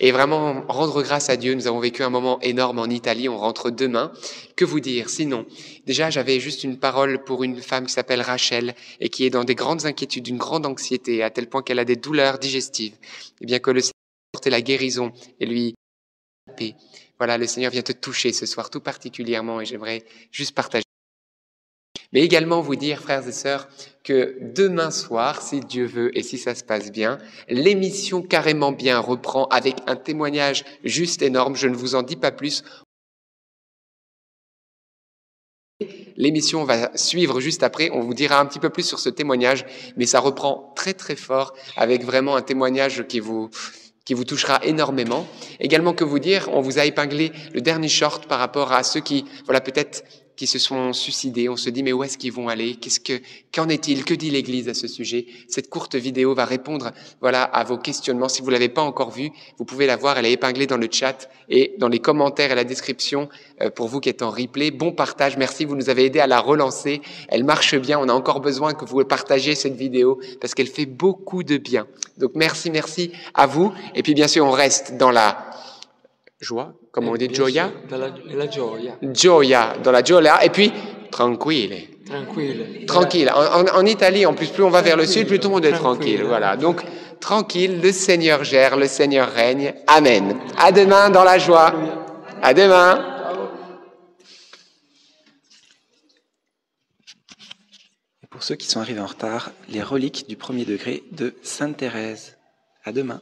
et 0.00 0.10
vraiment 0.10 0.64
rendre 0.68 1.02
grâce 1.02 1.28
à 1.28 1.36
Dieu. 1.36 1.52
Nous 1.52 1.66
avons 1.66 1.80
vécu 1.80 2.02
un 2.02 2.08
moment 2.08 2.40
énorme 2.40 2.78
en 2.78 2.86
Italie, 2.86 3.28
on 3.28 3.36
rentre 3.36 3.70
demain. 3.70 4.10
Que 4.56 4.64
vous 4.64 4.80
dire? 4.80 5.10
Sinon, 5.10 5.44
déjà 5.86 6.08
j'avais 6.08 6.40
juste 6.40 6.64
une 6.64 6.78
parole 6.78 7.22
pour 7.22 7.44
une 7.44 7.60
femme 7.60 7.86
qui 7.86 7.92
s'appelle 7.92 8.22
Rachel 8.22 8.74
et 9.00 9.10
qui 9.10 9.26
est 9.26 9.30
dans 9.30 9.44
des 9.44 9.54
grandes 9.54 9.84
inquiétudes, 9.84 10.28
une 10.28 10.38
grande 10.38 10.64
anxiété, 10.64 11.22
à 11.22 11.28
tel 11.28 11.46
point 11.46 11.62
qu'elle 11.62 11.78
a 11.78 11.84
des 11.84 11.96
douleurs 11.96 12.38
digestives. 12.38 12.96
Et 13.42 13.46
bien 13.46 13.58
que 13.58 13.70
le 13.70 13.80
Seigneur 13.80 13.92
porte 14.32 14.46
la 14.46 14.62
guérison 14.62 15.12
et 15.40 15.44
lui 15.44 15.74
la 16.46 16.54
paix. 16.54 16.74
Voilà, 17.18 17.36
le 17.36 17.46
Seigneur 17.46 17.70
vient 17.70 17.82
te 17.82 17.92
toucher 17.92 18.32
ce 18.32 18.46
soir 18.46 18.70
tout 18.70 18.80
particulièrement 18.80 19.60
et 19.60 19.66
j'aimerais 19.66 20.04
juste 20.32 20.54
partager. 20.54 20.84
Mais 22.12 22.22
également 22.22 22.60
vous 22.60 22.76
dire, 22.76 23.00
frères 23.00 23.26
et 23.26 23.32
sœurs, 23.32 23.68
que 24.02 24.38
demain 24.40 24.90
soir, 24.90 25.42
si 25.42 25.60
Dieu 25.60 25.84
veut 25.84 26.16
et 26.16 26.22
si 26.22 26.38
ça 26.38 26.54
se 26.54 26.64
passe 26.64 26.90
bien, 26.90 27.18
l'émission 27.48 28.22
Carrément 28.22 28.72
bien 28.72 28.98
reprend 28.98 29.46
avec 29.46 29.76
un 29.86 29.96
témoignage 29.96 30.64
juste 30.84 31.20
énorme. 31.20 31.56
Je 31.56 31.68
ne 31.68 31.76
vous 31.76 31.94
en 31.94 32.02
dis 32.02 32.16
pas 32.16 32.32
plus. 32.32 32.64
L'émission 36.16 36.64
va 36.64 36.90
suivre 36.96 37.40
juste 37.40 37.62
après. 37.62 37.90
On 37.92 38.00
vous 38.00 38.14
dira 38.14 38.40
un 38.40 38.46
petit 38.46 38.58
peu 38.58 38.70
plus 38.70 38.82
sur 38.82 38.98
ce 38.98 39.08
témoignage, 39.08 39.64
mais 39.96 40.06
ça 40.06 40.18
reprend 40.18 40.72
très 40.74 40.94
très 40.94 41.14
fort 41.14 41.54
avec 41.76 42.04
vraiment 42.04 42.34
un 42.34 42.42
témoignage 42.42 43.06
qui 43.06 43.20
vous 43.20 43.50
qui 44.04 44.14
vous 44.14 44.24
touchera 44.24 44.58
énormément. 44.64 45.28
Également 45.60 45.92
que 45.92 46.02
vous 46.02 46.18
dire, 46.18 46.48
on 46.50 46.62
vous 46.62 46.78
a 46.78 46.86
épinglé 46.86 47.30
le 47.52 47.60
dernier 47.60 47.90
short 47.90 48.26
par 48.26 48.38
rapport 48.38 48.72
à 48.72 48.82
ceux 48.82 49.00
qui, 49.00 49.26
voilà, 49.44 49.60
peut-être 49.60 50.02
qui 50.38 50.46
se 50.46 50.60
sont 50.60 50.92
suicidés. 50.92 51.48
On 51.48 51.56
se 51.56 51.68
dit, 51.68 51.82
mais 51.82 51.92
où 51.92 52.04
est-ce 52.04 52.16
qu'ils 52.16 52.32
vont 52.32 52.48
aller? 52.48 52.76
Qu'est-ce 52.76 53.00
que, 53.00 53.20
qu'en 53.52 53.68
est-il? 53.68 54.04
Que 54.04 54.14
dit 54.14 54.30
l'Église 54.30 54.68
à 54.68 54.74
ce 54.74 54.86
sujet? 54.86 55.26
Cette 55.48 55.68
courte 55.68 55.96
vidéo 55.96 56.32
va 56.32 56.44
répondre, 56.44 56.92
voilà, 57.20 57.42
à 57.42 57.64
vos 57.64 57.76
questionnements. 57.76 58.28
Si 58.28 58.40
vous 58.40 58.50
l'avez 58.50 58.68
pas 58.68 58.82
encore 58.82 59.10
vue, 59.10 59.30
vous 59.58 59.64
pouvez 59.64 59.86
la 59.86 59.96
voir. 59.96 60.16
Elle 60.16 60.26
est 60.26 60.32
épinglée 60.32 60.68
dans 60.68 60.76
le 60.76 60.86
chat 60.88 61.28
et 61.48 61.74
dans 61.78 61.88
les 61.88 61.98
commentaires 61.98 62.52
et 62.52 62.54
la 62.54 62.62
description 62.62 63.28
euh, 63.60 63.70
pour 63.70 63.88
vous 63.88 63.98
qui 63.98 64.10
êtes 64.10 64.22
en 64.22 64.30
replay. 64.30 64.70
Bon 64.70 64.92
partage. 64.92 65.36
Merci. 65.36 65.64
Vous 65.64 65.74
nous 65.74 65.90
avez 65.90 66.04
aidé 66.04 66.20
à 66.20 66.28
la 66.28 66.38
relancer. 66.38 67.02
Elle 67.28 67.42
marche 67.42 67.74
bien. 67.74 67.98
On 67.98 68.08
a 68.08 68.12
encore 68.12 68.40
besoin 68.40 68.74
que 68.74 68.84
vous 68.84 69.04
partagiez 69.04 69.56
cette 69.56 69.74
vidéo 69.74 70.20
parce 70.40 70.54
qu'elle 70.54 70.68
fait 70.68 70.86
beaucoup 70.86 71.42
de 71.42 71.56
bien. 71.56 71.88
Donc 72.16 72.30
merci, 72.36 72.70
merci 72.70 73.10
à 73.34 73.46
vous. 73.48 73.72
Et 73.96 74.04
puis 74.04 74.14
bien 74.14 74.28
sûr, 74.28 74.46
on 74.46 74.52
reste 74.52 74.96
dans 74.96 75.10
la 75.10 75.50
joie, 76.40 76.77
comme 76.92 77.08
on 77.08 77.14
dit, 77.16 77.28
gioia? 77.32 77.70
La, 77.90 77.98
la 78.34 78.50
gioia. 78.50 78.96
gioia, 79.02 79.74
dans 79.82 79.92
la 79.92 80.02
gioia, 80.02 80.44
et 80.44 80.50
puis 80.50 80.72
tranquille. 81.10 81.88
Tranquille. 82.06 82.86
Tranquille. 82.86 83.30
En, 83.34 83.60
en- 83.66 83.78
en 83.80 83.86
Italie, 83.86 84.24
en 84.26 84.34
plus, 84.34 84.48
plus 84.48 84.62
on 84.62 84.70
va 84.70 84.80
vers 84.82 84.96
le 84.96 85.06
sud, 85.06 85.26
plus 85.26 85.38
tout 85.38 85.48
le 85.48 85.54
monde 85.54 85.64
est 85.66 85.72
tranquille. 85.72 86.14
Tranquille. 86.16 86.22
Voilà. 86.24 86.56
Donc, 86.56 86.82
tranquille, 87.20 87.80
le 87.82 87.92
Seigneur 87.92 88.44
gère, 88.44 88.76
le 88.76 88.86
Seigneur 88.86 89.30
règne. 89.30 89.74
Amen. 89.86 90.36
À 90.56 90.72
demain 90.72 91.10
dans 91.10 91.24
la 91.24 91.38
joie. 91.38 91.74
À 92.42 92.54
demain. 92.54 93.04
Et 98.22 98.26
pour 98.28 98.42
ceux 98.42 98.54
qui 98.56 98.66
sont 98.66 98.80
arrivés 98.80 99.00
en 99.00 99.06
retard, 99.06 99.50
les 99.68 99.82
reliques 99.82 100.26
du 100.28 100.36
premier 100.36 100.64
degré 100.64 101.02
de 101.12 101.34
Sainte 101.42 101.76
Thérèse. 101.78 102.36
À 102.84 102.92
demain. 102.92 103.20